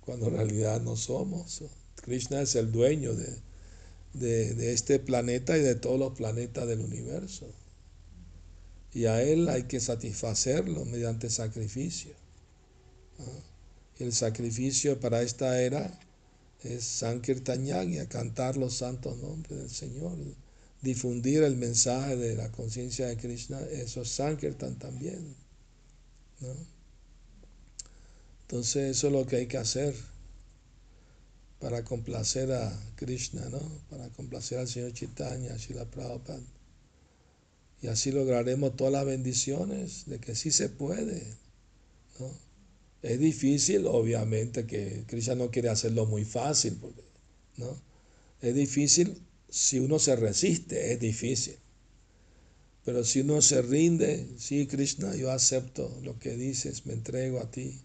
cuando 0.00 0.28
en 0.28 0.34
realidad 0.34 0.80
no 0.80 0.96
somos. 0.96 1.64
Krishna 1.96 2.42
es 2.42 2.54
el 2.54 2.70
dueño 2.70 3.14
de, 3.14 4.54
de 4.54 4.72
este 4.72 5.00
planeta 5.00 5.58
y 5.58 5.62
de 5.62 5.74
todos 5.74 5.98
los 5.98 6.16
planetas 6.16 6.68
del 6.68 6.80
universo 6.80 7.48
y 8.94 9.06
a 9.06 9.20
Él 9.22 9.48
hay 9.48 9.64
que 9.64 9.80
satisfacerlo 9.80 10.84
mediante 10.84 11.28
sacrificio. 11.28 12.12
El 13.98 14.12
sacrificio 14.12 14.98
para 15.00 15.22
esta 15.22 15.60
era 15.60 15.98
es 16.62 16.84
Sankirtan 16.84 17.70
a 17.72 18.08
cantar 18.08 18.56
los 18.56 18.74
santos 18.74 19.18
nombres 19.18 19.58
del 19.58 19.70
Señor, 19.70 20.16
difundir 20.80 21.42
el 21.42 21.56
mensaje 21.56 22.16
de 22.16 22.36
la 22.36 22.50
conciencia 22.52 23.06
de 23.06 23.16
Krishna, 23.16 23.60
eso 23.60 24.02
es 24.02 24.10
Sankirtan 24.10 24.78
también. 24.78 25.34
Entonces 28.42 28.96
eso 28.96 29.08
es 29.08 29.12
lo 29.12 29.26
que 29.26 29.36
hay 29.36 29.46
que 29.46 29.58
hacer 29.58 29.94
para 31.58 31.82
complacer 31.84 32.52
a 32.52 32.72
Krishna, 32.96 33.48
¿no? 33.48 33.60
para 33.90 34.08
complacer 34.10 34.58
al 34.58 34.68
Señor 34.68 34.92
Chaitanya, 34.92 35.56
Shila 35.56 35.84
Prabhupada. 35.86 36.40
Y 37.84 37.88
así 37.88 38.12
lograremos 38.12 38.76
todas 38.76 38.94
las 38.94 39.04
bendiciones 39.04 40.06
de 40.06 40.18
que 40.18 40.34
sí 40.34 40.50
se 40.50 40.70
puede. 40.70 41.22
¿no? 42.18 42.30
Es 43.02 43.20
difícil, 43.20 43.86
obviamente, 43.86 44.66
que 44.66 45.04
Krishna 45.06 45.34
no 45.34 45.50
quiere 45.50 45.68
hacerlo 45.68 46.06
muy 46.06 46.24
fácil, 46.24 46.78
¿no? 47.58 47.78
Es 48.40 48.54
difícil 48.54 49.20
si 49.50 49.80
uno 49.80 49.98
se 49.98 50.16
resiste, 50.16 50.94
es 50.94 50.98
difícil. 50.98 51.56
Pero 52.86 53.04
si 53.04 53.20
uno 53.20 53.42
se 53.42 53.60
rinde, 53.60 54.28
sí, 54.38 54.66
Krishna, 54.66 55.14
yo 55.14 55.30
acepto 55.30 55.94
lo 56.02 56.18
que 56.18 56.38
dices, 56.38 56.86
me 56.86 56.94
entrego 56.94 57.38
a 57.38 57.50
ti, 57.50 57.82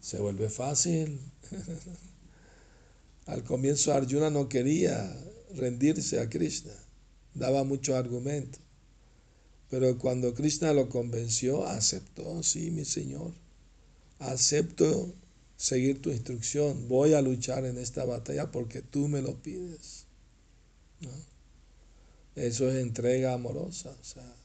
se 0.00 0.18
vuelve 0.18 0.50
fácil. 0.50 1.18
Al 3.24 3.42
comienzo 3.42 3.94
Arjuna 3.94 4.28
no 4.28 4.50
quería 4.50 5.16
rendirse 5.54 6.20
a 6.20 6.28
Krishna, 6.28 6.74
daba 7.32 7.64
muchos 7.64 7.94
argumentos. 7.94 8.63
Pero 9.74 9.98
cuando 9.98 10.34
Krishna 10.34 10.72
lo 10.72 10.88
convenció, 10.88 11.66
aceptó, 11.66 12.44
sí, 12.44 12.70
mi 12.70 12.84
Señor, 12.84 13.32
acepto 14.20 15.12
seguir 15.56 16.00
tu 16.00 16.10
instrucción, 16.10 16.86
voy 16.86 17.14
a 17.14 17.20
luchar 17.20 17.64
en 17.64 17.78
esta 17.78 18.04
batalla 18.04 18.52
porque 18.52 18.82
tú 18.82 19.08
me 19.08 19.20
lo 19.20 19.34
pides. 19.42 20.04
Eso 22.36 22.70
es 22.70 22.76
entrega 22.76 23.32
amorosa, 23.32 23.90
o 23.90 24.04
sea, 24.04 24.36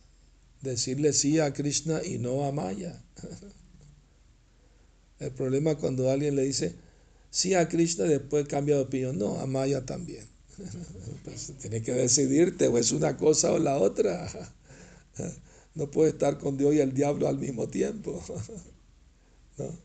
decirle 0.63 1.13
sí 1.13 1.37
a 1.37 1.53
Krishna 1.53 2.03
y 2.03 2.17
no 2.17 2.45
a 2.45 2.51
Maya. 2.51 2.99
El 5.19 5.29
problema 5.29 5.75
cuando 5.75 6.09
alguien 6.09 6.37
le 6.37 6.41
dice, 6.41 6.73
sí 7.29 7.53
a 7.53 7.69
Krishna, 7.69 8.05
después 8.05 8.47
cambia 8.47 8.77
de 8.77 8.81
opinión. 8.81 9.19
No, 9.19 9.39
a 9.39 9.45
Maya 9.45 9.85
también. 9.85 10.25
Pues 11.23 11.53
tienes 11.61 11.83
que 11.83 11.93
decidirte, 11.93 12.67
o 12.67 12.79
es 12.79 12.91
una 12.91 13.15
cosa 13.15 13.51
o 13.51 13.59
la 13.59 13.77
otra. 13.77 14.27
No 15.75 15.91
puedes 15.91 16.13
estar 16.13 16.39
con 16.39 16.57
Dios 16.57 16.73
y 16.73 16.79
el 16.79 16.93
diablo 16.93 17.27
al 17.27 17.37
mismo 17.37 17.67
tiempo. 17.67 18.21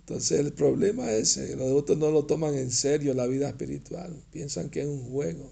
Entonces 0.00 0.40
el 0.40 0.52
problema 0.52 1.10
es 1.12 1.34
que 1.34 1.56
los 1.56 1.68
devotos 1.68 1.96
no 1.96 2.10
lo 2.10 2.26
toman 2.26 2.54
en 2.54 2.70
serio 2.70 3.14
la 3.14 3.26
vida 3.26 3.48
espiritual, 3.48 4.22
piensan 4.32 4.68
que 4.68 4.80
es 4.82 4.86
un 4.86 5.08
juego. 5.10 5.48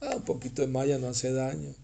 Ah, 0.00 0.16
un 0.16 0.24
poquito 0.24 0.62
de 0.62 0.68
Maya 0.68 0.98
no 0.98 1.08
hace 1.08 1.32
daño. 1.32 1.74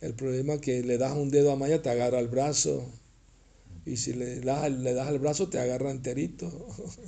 El 0.00 0.14
problema 0.14 0.54
es 0.54 0.60
que 0.60 0.82
le 0.82 0.98
das 0.98 1.16
un 1.16 1.30
dedo 1.30 1.50
a 1.52 1.56
Maya, 1.56 1.82
te 1.82 1.90
agarra 1.90 2.18
el 2.18 2.28
brazo, 2.28 2.86
y 3.86 3.96
si 3.96 4.12
le 4.12 4.40
das, 4.40 4.70
le 4.70 4.92
das 4.94 5.08
el 5.08 5.18
brazo 5.18 5.48
te 5.48 5.58
agarra 5.58 5.90
enterito. 5.90 6.50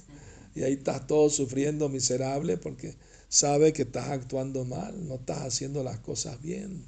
y 0.55 0.62
ahí 0.62 0.75
estás 0.75 1.07
todo 1.07 1.28
sufriendo 1.31 1.88
miserable 1.88 2.57
porque 2.57 2.97
sabe 3.28 3.73
que 3.73 3.83
estás 3.83 4.09
actuando 4.09 4.64
mal, 4.64 5.07
no 5.07 5.17
estás 5.17 5.43
haciendo 5.43 5.85
las 5.85 5.99
cosas 6.00 6.40
bien, 6.40 6.85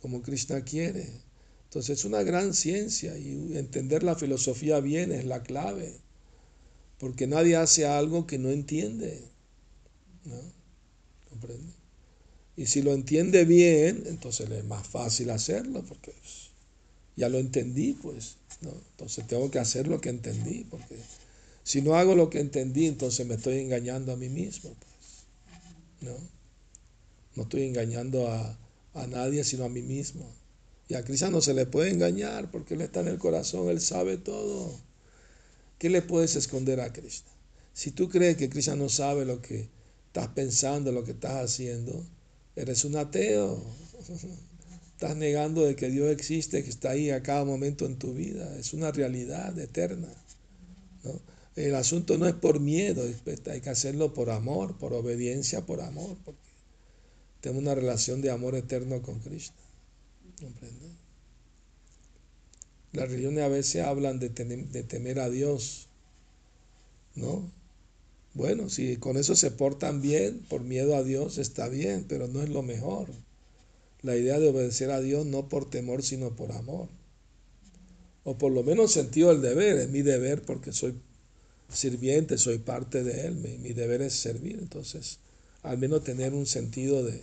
como 0.00 0.22
Krishna 0.22 0.62
quiere. 0.62 1.08
Entonces 1.64 1.98
es 1.98 2.04
una 2.04 2.22
gran 2.22 2.54
ciencia 2.54 3.16
y 3.18 3.56
entender 3.56 4.02
la 4.02 4.14
filosofía 4.14 4.80
bien 4.80 5.12
es 5.12 5.24
la 5.24 5.42
clave, 5.42 5.94
porque 6.98 7.26
nadie 7.26 7.56
hace 7.56 7.86
algo 7.86 8.26
que 8.26 8.38
no 8.38 8.50
entiende. 8.50 9.22
¿no? 10.24 10.36
¿Comprende? 11.28 11.72
Y 12.56 12.66
si 12.66 12.82
lo 12.82 12.92
entiende 12.92 13.44
bien, 13.44 14.04
entonces 14.06 14.50
es 14.50 14.64
más 14.64 14.86
fácil 14.86 15.30
hacerlo, 15.30 15.84
porque 15.86 16.12
ya 17.14 17.28
lo 17.28 17.38
entendí, 17.38 17.92
pues. 17.92 18.36
¿no? 18.62 18.72
Entonces 18.92 19.26
tengo 19.26 19.50
que 19.50 19.58
hacer 19.58 19.86
lo 19.86 20.00
que 20.00 20.08
entendí, 20.08 20.64
porque 20.70 20.96
si 21.62 21.82
no 21.82 21.94
hago 21.94 22.14
lo 22.14 22.30
que 22.30 22.40
entendí, 22.40 22.86
entonces 22.86 23.26
me 23.26 23.34
estoy 23.34 23.58
engañando 23.58 24.12
a 24.12 24.16
mí 24.16 24.28
mismo. 24.28 24.70
Pues, 24.70 26.10
¿no? 26.10 26.16
no 27.36 27.42
estoy 27.44 27.62
engañando 27.62 28.26
a, 28.26 28.58
a 28.94 29.06
nadie, 29.06 29.44
sino 29.44 29.64
a 29.64 29.68
mí 29.68 29.82
mismo. 29.82 30.26
Y 30.88 30.94
a 30.94 31.04
Krishna 31.04 31.30
no 31.30 31.40
se 31.40 31.54
le 31.54 31.66
puede 31.66 31.90
engañar 31.90 32.50
porque 32.50 32.74
Él 32.74 32.80
está 32.80 33.00
en 33.00 33.08
el 33.08 33.18
corazón, 33.18 33.68
Él 33.68 33.80
sabe 33.80 34.16
todo. 34.16 34.78
¿Qué 35.78 35.90
le 35.90 36.02
puedes 36.02 36.34
esconder 36.36 36.80
a 36.80 36.92
Krishna? 36.92 37.30
Si 37.72 37.90
tú 37.90 38.08
crees 38.08 38.36
que 38.36 38.48
Krishna 38.48 38.74
no 38.74 38.88
sabe 38.88 39.24
lo 39.24 39.40
que 39.40 39.68
estás 40.06 40.28
pensando, 40.28 40.90
lo 40.90 41.04
que 41.04 41.12
estás 41.12 41.44
haciendo, 41.44 42.04
eres 42.56 42.84
un 42.84 42.96
ateo. 42.96 43.62
Estás 44.98 45.14
negando 45.14 45.64
de 45.64 45.76
que 45.76 45.90
Dios 45.90 46.10
existe, 46.10 46.64
que 46.64 46.70
está 46.70 46.90
ahí 46.90 47.10
a 47.10 47.22
cada 47.22 47.44
momento 47.44 47.86
en 47.86 48.00
tu 48.00 48.14
vida. 48.14 48.58
Es 48.58 48.72
una 48.72 48.90
realidad 48.90 49.56
eterna. 49.56 50.08
El 51.54 51.76
asunto 51.76 52.18
no 52.18 52.26
es 52.26 52.34
por 52.34 52.58
miedo, 52.58 53.04
hay 53.46 53.60
que 53.60 53.70
hacerlo 53.70 54.12
por 54.12 54.30
amor, 54.30 54.76
por 54.76 54.94
obediencia, 54.94 55.64
por 55.66 55.80
amor, 55.80 56.16
tengo 57.40 57.58
una 57.58 57.74
relación 57.74 58.20
de 58.20 58.30
amor 58.30 58.54
eterno 58.54 59.02
con 59.02 59.20
Krishna. 59.20 59.56
¿Comprende? 60.40 60.86
Las 62.92 63.10
religiones 63.10 63.44
a 63.44 63.48
veces 63.48 63.84
hablan 63.84 64.18
de, 64.18 64.30
temer 64.30 65.20
a 65.20 65.28
Dios, 65.28 65.88
¿no? 67.14 67.50
Bueno, 68.34 68.70
si 68.70 68.96
con 68.96 69.16
eso 69.16 69.34
se 69.34 69.50
portan 69.50 70.00
bien, 70.00 70.40
por 70.48 70.62
miedo 70.62 70.96
a 70.96 71.02
Dios, 71.02 71.38
está 71.38 71.68
bien, 71.68 72.06
pero 72.08 72.28
no 72.28 72.42
es 72.42 72.48
lo 72.48 72.62
mejor 72.62 73.08
la 74.02 74.16
idea 74.16 74.38
de 74.38 74.48
obedecer 74.48 74.90
a 74.90 75.00
Dios 75.00 75.26
no 75.26 75.48
por 75.48 75.68
temor, 75.68 76.02
sino 76.02 76.34
por 76.36 76.52
amor. 76.52 76.88
O 78.24 78.36
por 78.38 78.52
lo 78.52 78.62
menos 78.62 78.92
sentido 78.92 79.30
del 79.30 79.42
deber, 79.42 79.78
es 79.78 79.88
mi 79.88 80.02
deber 80.02 80.42
porque 80.42 80.72
soy 80.72 80.94
sirviente, 81.72 82.38
soy 82.38 82.58
parte 82.58 83.02
de 83.02 83.26
Él, 83.26 83.34
mi, 83.36 83.72
deber 83.72 84.02
es 84.02 84.14
servir. 84.14 84.58
Entonces, 84.60 85.18
al 85.62 85.78
menos 85.78 86.04
tener 86.04 86.34
un 86.34 86.46
sentido 86.46 87.04
de, 87.04 87.22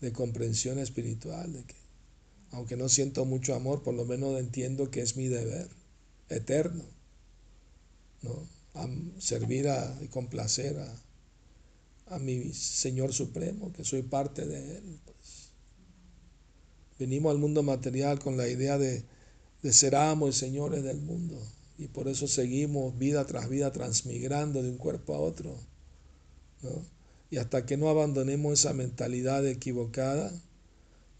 de 0.00 0.12
comprensión 0.12 0.78
espiritual, 0.78 1.52
de 1.52 1.64
que 1.64 1.74
aunque 2.52 2.76
no 2.76 2.88
siento 2.88 3.24
mucho 3.24 3.54
amor, 3.54 3.82
por 3.82 3.94
lo 3.94 4.04
menos 4.04 4.38
entiendo 4.38 4.90
que 4.90 5.00
es 5.00 5.16
mi 5.16 5.28
deber 5.28 5.68
eterno, 6.28 6.84
¿no? 8.22 8.46
servir 9.18 9.68
a, 9.68 9.98
y 10.02 10.08
complacer 10.08 10.78
a, 10.78 12.14
a 12.14 12.18
mi 12.18 12.52
Señor 12.52 13.12
Supremo, 13.12 13.72
que 13.72 13.84
soy 13.84 14.02
parte 14.02 14.46
de 14.46 14.76
Él. 14.76 15.00
Venimos 16.98 17.32
al 17.32 17.38
mundo 17.38 17.62
material 17.62 18.18
con 18.18 18.36
la 18.36 18.48
idea 18.48 18.78
de, 18.78 19.02
ser 19.70 19.96
amos 19.96 20.36
y 20.36 20.38
señores 20.38 20.84
del 20.84 21.00
mundo. 21.00 21.38
Y 21.78 21.88
por 21.88 22.06
eso 22.06 22.28
seguimos 22.28 22.96
vida 22.98 23.26
tras 23.26 23.48
vida 23.48 23.72
transmigrando 23.72 24.62
de 24.62 24.70
un 24.70 24.76
cuerpo 24.76 25.14
a 25.14 25.20
otro. 25.20 25.56
Y 27.32 27.38
hasta 27.38 27.64
que 27.64 27.78
no 27.78 27.88
abandonemos 27.88 28.60
esa 28.60 28.74
mentalidad 28.74 29.46
equivocada, 29.46 30.30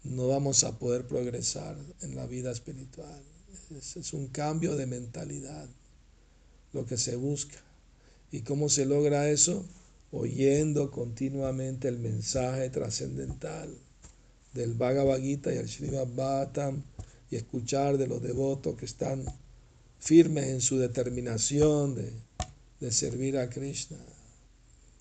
no 0.03 0.27
vamos 0.27 0.63
a 0.63 0.77
poder 0.77 1.07
progresar 1.07 1.75
en 2.01 2.15
la 2.15 2.27
vida 2.27 2.51
espiritual. 2.51 3.19
Es, 3.75 3.97
es 3.97 4.13
un 4.13 4.27
cambio 4.27 4.75
de 4.75 4.85
mentalidad 4.85 5.67
lo 6.71 6.85
que 6.85 6.97
se 6.97 7.15
busca. 7.15 7.57
¿Y 8.31 8.41
cómo 8.41 8.69
se 8.69 8.85
logra 8.85 9.27
eso? 9.27 9.65
Oyendo 10.11 10.91
continuamente 10.91 11.87
el 11.87 11.97
mensaje 11.97 12.69
trascendental 12.69 13.75
del 14.53 14.75
Bhagavad 14.75 15.19
Gita 15.19 15.51
y 15.51 15.57
el 15.57 15.67
Srimad 15.67 16.09
Bhattam 16.15 16.83
y 17.31 17.37
escuchar 17.37 17.97
de 17.97 18.05
los 18.05 18.21
devotos 18.21 18.75
que 18.75 18.85
están 18.85 19.25
firmes 19.97 20.45
en 20.45 20.61
su 20.61 20.77
determinación 20.77 21.95
de, 21.95 22.13
de 22.81 22.91
servir 22.91 23.39
a 23.39 23.49
Krishna, 23.49 23.97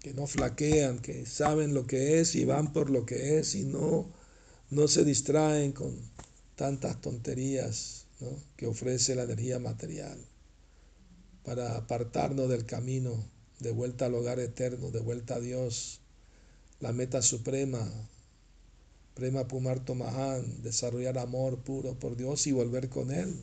que 0.02 0.12
no 0.14 0.26
flaquean, 0.26 0.98
que 0.98 1.26
saben 1.26 1.74
lo 1.74 1.86
que 1.86 2.20
es 2.20 2.34
y 2.34 2.44
van 2.44 2.72
por 2.72 2.90
lo 2.90 3.06
que 3.06 3.38
es 3.38 3.54
y 3.54 3.64
no, 3.64 4.10
no 4.70 4.88
se 4.88 5.04
distraen 5.04 5.72
con 5.72 5.96
tantas 6.56 7.00
tonterías 7.00 8.06
que 8.56 8.66
ofrece 8.66 9.14
la 9.14 9.24
energía 9.24 9.58
material 9.58 10.18
para 11.44 11.76
apartarnos 11.76 12.48
del 12.48 12.66
camino 12.66 13.12
de 13.60 13.72
vuelta 13.72 14.06
al 14.06 14.14
hogar 14.14 14.40
eterno, 14.40 14.90
de 14.90 15.00
vuelta 15.00 15.36
a 15.36 15.40
Dios, 15.40 16.00
la 16.80 16.92
meta 16.92 17.22
suprema 17.22 17.88
Prema 19.14 19.46
Pumarto 19.46 19.94
Mahan, 19.94 20.62
desarrollar 20.62 21.18
amor 21.18 21.58
puro 21.58 21.94
por 21.94 22.16
Dios 22.16 22.46
y 22.46 22.52
volver 22.52 22.88
con 22.88 23.10
Él. 23.12 23.34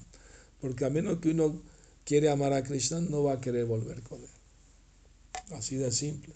Porque 0.60 0.86
a 0.86 0.90
menos 0.90 1.20
que 1.20 1.30
uno 1.30 1.62
quiere 2.04 2.30
amar 2.30 2.54
a 2.54 2.64
Krishna, 2.64 3.00
no 3.02 3.24
va 3.24 3.34
a 3.34 3.42
querer 3.42 3.66
volver 3.66 4.02
con 4.02 4.20
Él. 4.20 4.30
Así 5.52 5.76
de 5.76 5.92
simple. 5.92 6.34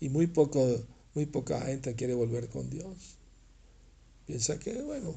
Y 0.00 0.08
muy, 0.08 0.26
poco, 0.26 0.82
muy 1.14 1.26
poca 1.26 1.60
gente 1.62 1.94
quiere 1.94 2.14
volver 2.14 2.48
con 2.48 2.70
Dios. 2.70 3.16
Piensa 4.26 4.58
que, 4.58 4.82
bueno, 4.82 5.16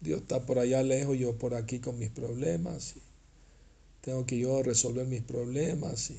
Dios 0.00 0.22
está 0.22 0.44
por 0.44 0.58
allá 0.58 0.82
lejos, 0.82 1.18
yo 1.18 1.36
por 1.38 1.54
aquí 1.54 1.78
con 1.80 1.98
mis 1.98 2.10
problemas. 2.10 2.94
tengo 4.02 4.26
que 4.26 4.38
yo 4.38 4.62
resolver 4.62 5.06
mis 5.06 5.22
problemas. 5.22 6.12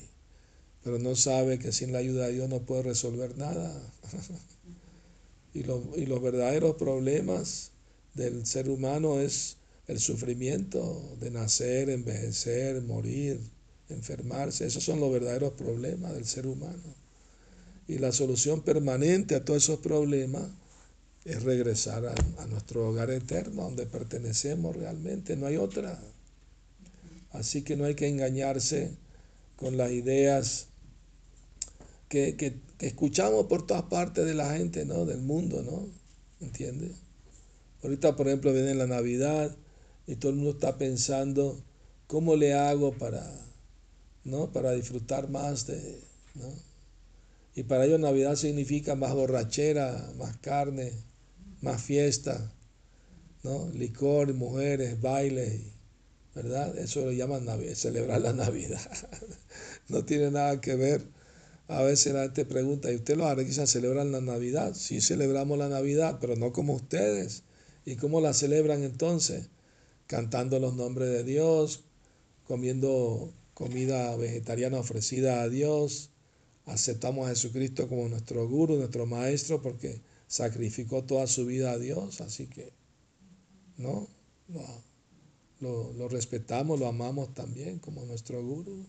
pero 0.82 0.98
no 0.98 1.16
sabe 1.16 1.58
que 1.58 1.72
sin 1.72 1.92
la 1.92 1.98
ayuda 1.98 2.26
de 2.26 2.34
Dios 2.34 2.48
no 2.48 2.60
puede 2.60 2.82
resolver 2.82 3.36
nada. 3.36 3.72
y, 5.54 5.60
y 5.60 6.06
los 6.06 6.22
verdaderos 6.22 6.76
problemas 6.76 7.72
del 8.14 8.46
ser 8.46 8.68
humano 8.68 9.20
es 9.20 9.56
el 9.86 10.00
sufrimiento 10.00 11.16
de 11.20 11.30
nacer, 11.30 11.88
envejecer, 11.88 12.82
morir, 12.82 13.40
enfermarse. 13.88 14.66
Esos 14.66 14.84
son 14.84 15.00
los 15.00 15.10
verdaderos 15.10 15.52
problemas 15.52 16.14
del 16.14 16.26
ser 16.26 16.46
humano. 16.46 16.97
Y 17.88 17.98
la 17.98 18.12
solución 18.12 18.60
permanente 18.60 19.34
a 19.34 19.44
todos 19.44 19.64
esos 19.64 19.80
problemas 19.80 20.44
es 21.24 21.42
regresar 21.42 22.06
a, 22.06 22.46
nuestro 22.46 22.88
hogar 22.88 23.10
eterno, 23.10 23.62
donde 23.62 23.86
pertenecemos 23.86 24.76
realmente, 24.76 25.36
no 25.36 25.46
hay 25.46 25.56
otra. 25.56 25.98
Así 27.32 27.62
que 27.62 27.76
no 27.76 27.84
hay 27.84 27.94
que 27.94 28.08
engañarse 28.08 28.92
con 29.56 29.76
las 29.76 29.90
ideas 29.90 30.66
que, 32.08 32.36
que, 32.36 32.60
escuchamos 32.78 33.46
por 33.46 33.66
todas 33.66 33.82
partes 33.84 34.24
de 34.24 34.34
la 34.34 34.54
gente, 34.54 34.84
¿no? 34.84 35.04
Del 35.04 35.20
mundo, 35.20 35.62
¿no? 35.62 35.88
¿Entiendes? 36.40 36.92
Ahorita, 37.82 38.16
por 38.16 38.28
ejemplo, 38.28 38.52
viene 38.52 38.74
la 38.74 38.86
Navidad 38.86 39.56
y 40.06 40.16
todo 40.16 40.30
el 40.30 40.36
mundo 40.36 40.52
está 40.52 40.78
pensando, 40.78 41.62
¿cómo 42.06 42.36
le 42.36 42.54
hago 42.54 42.92
para, 42.92 43.30
¿no? 44.24 44.50
para 44.52 44.72
disfrutar 44.72 45.28
más 45.28 45.66
de... 45.66 46.00
¿no? 46.34 46.67
Y 47.58 47.64
para 47.64 47.86
ellos 47.86 47.98
Navidad 47.98 48.36
significa 48.36 48.94
más 48.94 49.12
borrachera, 49.14 50.12
más 50.16 50.36
carne, 50.36 50.92
más 51.60 51.82
fiesta, 51.82 52.52
¿no? 53.42 53.68
licor, 53.70 54.32
mujeres, 54.32 55.00
baile, 55.00 55.64
¿verdad? 56.36 56.78
Eso 56.78 57.04
lo 57.04 57.10
llaman 57.10 57.46
Navidad, 57.46 57.74
celebrar 57.74 58.20
la 58.20 58.32
Navidad. 58.32 58.80
no 59.88 60.04
tiene 60.04 60.30
nada 60.30 60.60
que 60.60 60.76
ver. 60.76 61.02
A 61.66 61.82
veces 61.82 62.14
la 62.14 62.22
gente 62.22 62.44
pregunta, 62.44 62.92
¿y 62.92 62.94
usted 62.94 63.16
los 63.16 63.26
arequisas 63.26 63.68
celebran 63.68 64.12
la 64.12 64.20
Navidad? 64.20 64.74
Sí 64.76 65.00
celebramos 65.00 65.58
la 65.58 65.68
Navidad, 65.68 66.18
pero 66.20 66.36
no 66.36 66.52
como 66.52 66.74
ustedes. 66.74 67.42
¿Y 67.84 67.96
cómo 67.96 68.20
la 68.20 68.34
celebran 68.34 68.84
entonces? 68.84 69.48
Cantando 70.06 70.60
los 70.60 70.76
nombres 70.76 71.08
de 71.08 71.24
Dios, 71.24 71.82
comiendo 72.44 73.34
comida 73.54 74.14
vegetariana 74.14 74.78
ofrecida 74.78 75.42
a 75.42 75.48
Dios. 75.48 76.12
Aceptamos 76.68 77.26
a 77.26 77.30
Jesucristo 77.30 77.88
como 77.88 78.08
nuestro 78.08 78.48
guru, 78.48 78.76
nuestro 78.76 79.06
maestro, 79.06 79.60
porque 79.62 80.00
sacrificó 80.26 81.04
toda 81.04 81.26
su 81.26 81.46
vida 81.46 81.72
a 81.72 81.78
Dios, 81.78 82.20
así 82.20 82.46
que, 82.46 82.72
¿no? 83.76 84.06
Lo, 85.60 85.92
lo, 85.92 86.08
respetamos, 86.08 86.78
lo 86.78 86.86
amamos 86.86 87.34
también 87.34 87.78
como 87.78 88.04
nuestro 88.04 88.42
guru, 88.42 88.86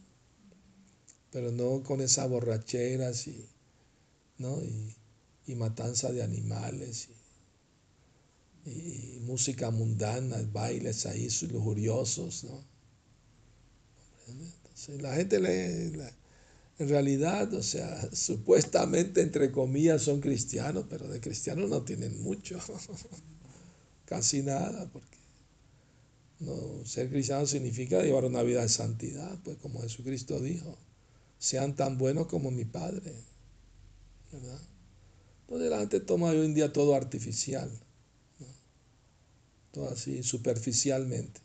pero 1.31 1.51
no 1.51 1.81
con 1.83 2.01
esas 2.01 2.29
borracheras 2.29 3.27
y, 3.27 3.45
¿no? 4.37 4.61
y, 4.61 4.95
y 5.47 5.55
matanza 5.55 6.11
de 6.11 6.21
animales 6.21 7.09
y, 8.65 9.19
música 9.21 9.71
mundana, 9.71 10.37
bailes 10.51 11.05
ahí 11.05 11.27
lujuriosos, 11.51 12.43
¿no? 12.43 12.63
Entonces, 14.27 15.01
la 15.01 15.15
gente 15.15 15.39
le, 15.39 16.13
en 16.79 16.87
realidad, 16.87 17.53
o 17.53 17.61
sea, 17.61 18.09
supuestamente, 18.13 19.21
entre 19.21 19.51
comillas, 19.51 20.01
son 20.01 20.21
cristianos, 20.21 20.85
pero 20.89 21.07
de 21.07 21.19
cristianos 21.19 21.69
no 21.69 21.83
tienen 21.83 22.21
mucho, 22.23 22.57
casi 24.05 24.41
nada, 24.41 24.89
porque 24.91 25.17
no, 26.39 26.85
ser 26.85 27.09
cristiano 27.09 27.45
significa 27.45 28.01
llevar 28.01 28.23
una 28.23 28.41
vida 28.43 28.61
de 28.61 28.69
santidad, 28.69 29.37
pues 29.43 29.57
como 29.57 29.81
Jesucristo 29.81 30.39
dijo, 30.39 30.77
sean 31.37 31.75
tan 31.75 31.97
buenos 31.97 32.27
como 32.27 32.49
mi 32.49 32.63
Padre, 32.63 33.13
¿verdad? 34.31 34.61
Entonces 35.41 35.69
la 35.69 36.05
toma 36.05 36.29
hoy 36.29 36.45
en 36.45 36.53
día 36.53 36.71
todo 36.71 36.95
artificial, 36.95 37.69
todo 39.71 39.89
así, 39.89 40.23
superficialmente. 40.23 41.41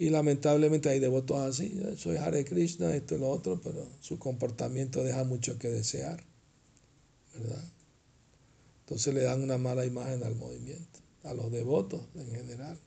Y 0.00 0.08
lamentablemente 0.08 0.88
hay 0.88 0.98
devotos 0.98 1.36
así, 1.40 1.78
soy 1.98 2.16
Hare 2.16 2.42
Krishna, 2.46 2.94
esto 2.96 3.16
y 3.16 3.18
lo 3.18 3.28
otro, 3.28 3.60
pero 3.62 3.86
su 4.00 4.18
comportamiento 4.18 5.04
deja 5.04 5.24
mucho 5.24 5.58
que 5.58 5.68
desear, 5.68 6.24
¿verdad? 7.34 7.62
Entonces 8.80 9.12
le 9.12 9.20
dan 9.20 9.42
una 9.42 9.58
mala 9.58 9.84
imagen 9.84 10.24
al 10.24 10.36
movimiento, 10.36 11.00
a 11.24 11.34
los 11.34 11.52
devotos 11.52 12.00
en 12.14 12.30
general. 12.30 12.78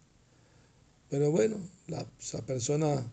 Pero 1.12 1.30
bueno, 1.30 1.58
las 1.86 2.06
personas 2.48 3.06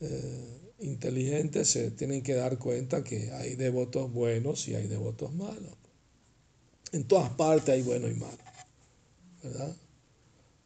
eh, 0.00 0.58
inteligentes 0.80 1.70
se 1.70 1.90
tienen 1.92 2.22
que 2.22 2.34
dar 2.34 2.58
cuenta 2.58 3.02
que 3.02 3.32
hay 3.32 3.54
devotos 3.54 4.12
buenos 4.12 4.68
y 4.68 4.74
hay 4.74 4.86
devotos 4.86 5.32
malos. 5.32 5.78
En 6.92 7.04
todas 7.04 7.30
partes 7.30 7.70
hay 7.70 7.80
buenos 7.80 8.10
y 8.10 8.14
malos, 8.16 8.38
¿verdad? 9.42 9.74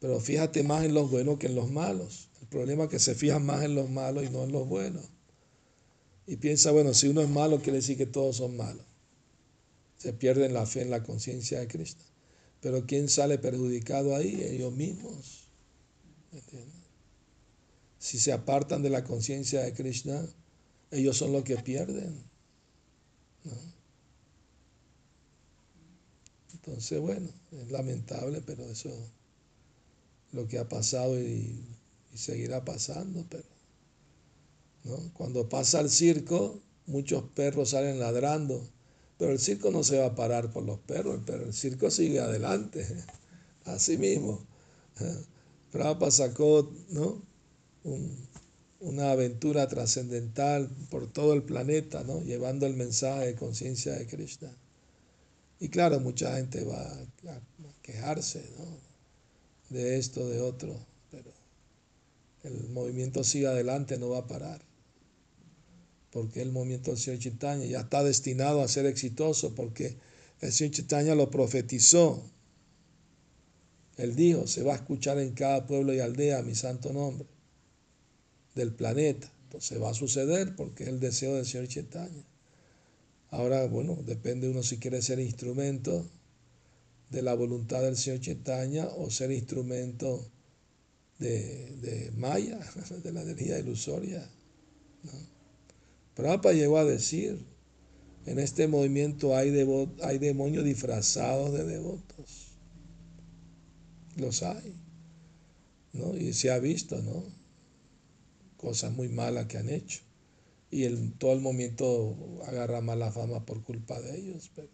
Pero 0.01 0.19
fíjate 0.19 0.61
más 0.63 0.83
en 0.83 0.93
los 0.93 1.09
buenos 1.09 1.39
que 1.39 1.47
en 1.47 1.55
los 1.55 1.71
malos. 1.71 2.27
Problema 2.55 2.87
que 2.87 2.99
se 2.99 3.15
fijan 3.15 3.45
más 3.45 3.63
en 3.65 3.75
los 3.75 3.89
malos 3.89 4.23
y 4.23 4.29
no 4.29 4.45
en 4.45 4.53
los 4.53 4.65
buenos. 4.65 5.03
Y 6.25 6.37
piensa, 6.37 6.71
bueno, 6.71 6.93
si 6.93 7.09
uno 7.09 7.19
es 7.19 7.27
malo, 7.27 7.61
quiere 7.61 7.79
decir 7.79 7.97
que 7.97 8.05
todos 8.05 8.37
son 8.37 8.55
malos. 8.55 8.85
Se 9.97 10.13
pierden 10.13 10.53
la 10.53 10.65
fe 10.65 10.83
en 10.83 10.89
la 10.89 11.03
conciencia 11.03 11.59
de 11.59 11.67
Cristo. 11.67 12.05
Pero 12.61 12.85
¿quién 12.85 13.09
sale 13.09 13.39
perjudicado 13.39 14.15
ahí? 14.15 14.41
Ellos 14.41 14.71
mismos. 14.71 15.49
Si 17.99 18.19
se 18.19 18.31
apartan 18.31 18.83
de 18.83 18.89
la 18.89 19.03
conciencia 19.03 19.59
de 19.59 19.73
Krishna, 19.73 20.25
ellos 20.91 21.17
son 21.17 21.33
los 21.33 21.43
que 21.43 21.57
pierden. 21.57 22.23
Entonces, 26.53 27.01
bueno, 27.01 27.27
es 27.51 27.69
lamentable, 27.69 28.41
pero 28.45 28.63
eso 28.63 28.97
lo 30.31 30.47
que 30.47 30.57
ha 30.57 30.69
pasado 30.69 31.19
y, 31.19 31.61
seguirá 32.15 32.63
pasando, 32.63 33.25
pero 33.29 33.43
¿no? 34.83 34.97
cuando 35.13 35.49
pasa 35.49 35.79
el 35.79 35.89
circo, 35.89 36.61
muchos 36.87 37.23
perros 37.33 37.71
salen 37.71 37.99
ladrando, 37.99 38.67
pero 39.17 39.31
el 39.31 39.39
circo 39.39 39.71
no 39.71 39.83
se 39.83 39.99
va 39.99 40.07
a 40.07 40.15
parar 40.15 40.51
por 40.51 40.63
los 40.63 40.79
perros, 40.79 41.21
pero 41.25 41.43
el 41.43 41.53
circo 41.53 41.89
sigue 41.89 42.19
adelante, 42.19 42.85
así 43.65 43.97
mismo. 43.97 44.45
Prabhupada 45.71 46.11
sacó 46.11 46.71
¿no? 46.89 47.21
una 48.79 49.11
aventura 49.11 49.67
trascendental 49.67 50.69
por 50.89 51.11
todo 51.11 51.33
el 51.33 51.43
planeta, 51.43 52.03
¿no? 52.03 52.21
llevando 52.21 52.65
el 52.65 52.75
mensaje 52.75 53.27
de 53.27 53.35
conciencia 53.35 53.93
de 53.93 54.07
Krishna. 54.07 54.55
Y 55.59 55.69
claro, 55.69 55.99
mucha 55.99 56.35
gente 56.35 56.63
va 56.63 56.81
a 56.81 57.39
quejarse, 57.81 58.43
¿no? 58.57 58.65
de 59.69 59.97
esto, 59.97 60.27
de 60.29 60.41
otro, 60.41 60.75
el 62.45 62.69
movimiento 62.69 63.23
sigue 63.23 63.47
adelante, 63.47 63.97
no 63.97 64.09
va 64.09 64.19
a 64.19 64.27
parar. 64.27 64.61
Porque 66.11 66.41
el 66.41 66.51
movimiento 66.51 66.91
del 66.91 66.99
Señor 66.99 67.19
Chitaña 67.19 67.65
ya 67.65 67.81
está 67.81 68.03
destinado 68.03 68.61
a 68.61 68.67
ser 68.67 68.85
exitoso, 68.85 69.55
porque 69.55 69.97
el 70.41 70.51
Señor 70.51 70.73
Chitaña 70.73 71.15
lo 71.15 71.29
profetizó. 71.29 72.23
Él 73.97 74.15
dijo, 74.15 74.47
se 74.47 74.63
va 74.63 74.73
a 74.73 74.77
escuchar 74.77 75.19
en 75.19 75.33
cada 75.33 75.65
pueblo 75.65 75.93
y 75.93 75.99
aldea 75.99 76.41
mi 76.41 76.55
santo 76.55 76.93
nombre 76.93 77.27
del 78.55 78.73
planeta. 78.73 79.31
Entonces 79.43 79.81
va 79.81 79.91
a 79.91 79.93
suceder 79.93 80.55
porque 80.55 80.83
es 80.83 80.89
el 80.89 80.99
deseo 80.99 81.35
del 81.35 81.45
Señor 81.45 81.67
Chitaña. 81.67 82.23
Ahora, 83.29 83.67
bueno, 83.67 83.97
depende 84.05 84.49
uno 84.49 84.63
si 84.63 84.77
quiere 84.77 85.01
ser 85.01 85.19
instrumento 85.19 86.05
de 87.09 87.21
la 87.21 87.33
voluntad 87.33 87.81
del 87.81 87.97
Señor 87.97 88.19
Chaitanya 88.19 88.87
o 88.87 89.09
ser 89.09 89.31
instrumento 89.31 90.25
de, 91.19 92.11
Maya, 92.15 92.59
de 93.03 93.11
la 93.11 93.21
energía 93.21 93.59
ilusoria. 93.59 94.27
¿no? 95.03 95.11
Prabhupada 96.15 96.55
llegó 96.55 96.77
a 96.77 96.85
decir, 96.85 97.45
en 98.25 98.39
este 98.39 98.67
movimiento 98.67 99.35
hay, 99.35 99.49
hay 100.03 100.17
demonios 100.17 100.63
disfrazados 100.63 101.53
de 101.53 101.63
devotos. 101.65 102.47
Los 104.15 104.43
hay. 104.43 104.75
¿no? 105.93 106.15
Y 106.15 106.33
se 106.33 106.51
ha 106.51 106.59
visto, 106.59 107.01
¿no? 107.01 107.23
Cosas 108.57 108.93
muy 108.93 109.09
malas 109.09 109.45
que 109.47 109.57
han 109.57 109.69
hecho. 109.69 110.01
Y 110.71 110.83
el, 110.83 111.13
todo 111.13 111.33
el 111.33 111.41
movimiento 111.41 112.15
agarra 112.47 112.81
mala 112.81 113.11
fama 113.11 113.45
por 113.45 113.63
culpa 113.63 113.99
de 114.01 114.17
ellos. 114.17 114.51
Pero 114.55 114.69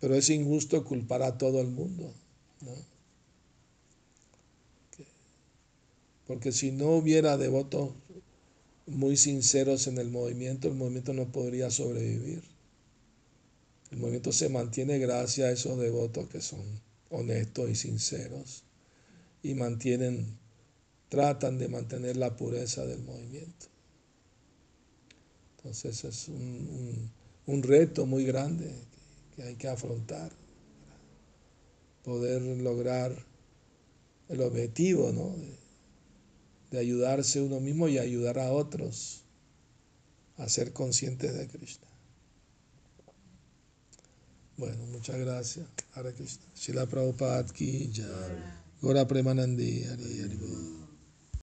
pero 0.00 0.14
es 0.14 0.30
injusto 0.30 0.84
culpar 0.84 1.22
a 1.22 1.38
todo 1.38 1.60
el 1.60 1.68
mundo. 1.68 2.12
¿no? 2.60 2.72
Porque 6.26 6.52
si 6.52 6.72
no 6.72 6.90
hubiera 6.90 7.36
devotos 7.36 7.90
muy 8.86 9.16
sinceros 9.16 9.86
en 9.86 9.98
el 9.98 10.10
movimiento, 10.10 10.68
el 10.68 10.74
movimiento 10.74 11.12
no 11.12 11.30
podría 11.30 11.70
sobrevivir. 11.70 12.42
El 13.90 13.98
movimiento 13.98 14.32
se 14.32 14.48
mantiene 14.48 14.98
gracias 14.98 15.48
a 15.48 15.52
esos 15.52 15.78
devotos 15.78 16.28
que 16.28 16.40
son 16.40 16.62
honestos 17.10 17.70
y 17.70 17.74
sinceros 17.74 18.64
y 19.42 19.54
mantienen, 19.54 20.38
tratan 21.08 21.58
de 21.58 21.68
mantener 21.68 22.16
la 22.16 22.36
pureza 22.36 22.84
del 22.84 23.02
movimiento. 23.04 23.66
Entonces 25.56 26.04
es 26.04 26.28
un, 26.28 27.62
reto 27.62 28.06
muy 28.06 28.24
grande 28.24 28.72
que 29.34 29.42
hay 29.42 29.54
que 29.54 29.68
afrontar, 29.68 30.32
poder 32.04 32.42
lograr 32.42 33.16
el 34.28 34.40
objetivo 34.40 35.12
de, 35.12 35.65
de 36.70 36.78
ayudarse 36.78 37.40
uno 37.40 37.60
mismo 37.60 37.88
y 37.88 37.98
ayudar 37.98 38.38
a 38.38 38.52
otros 38.52 39.22
a 40.38 40.48
ser 40.48 40.72
conscientes 40.72 41.34
de 41.34 41.48
Krishna. 41.48 41.86
Bueno, 44.56 44.86
muchas 44.86 45.16
gracias. 45.18 45.66
Hare 45.94 46.12
Krishna. 46.14 46.44
Shila 46.54 46.86
Prabhupada 46.86 47.44
ki. 47.52 47.92
Gora 48.80 49.06
Premanandi. 49.06 49.84
Hari 49.84 50.38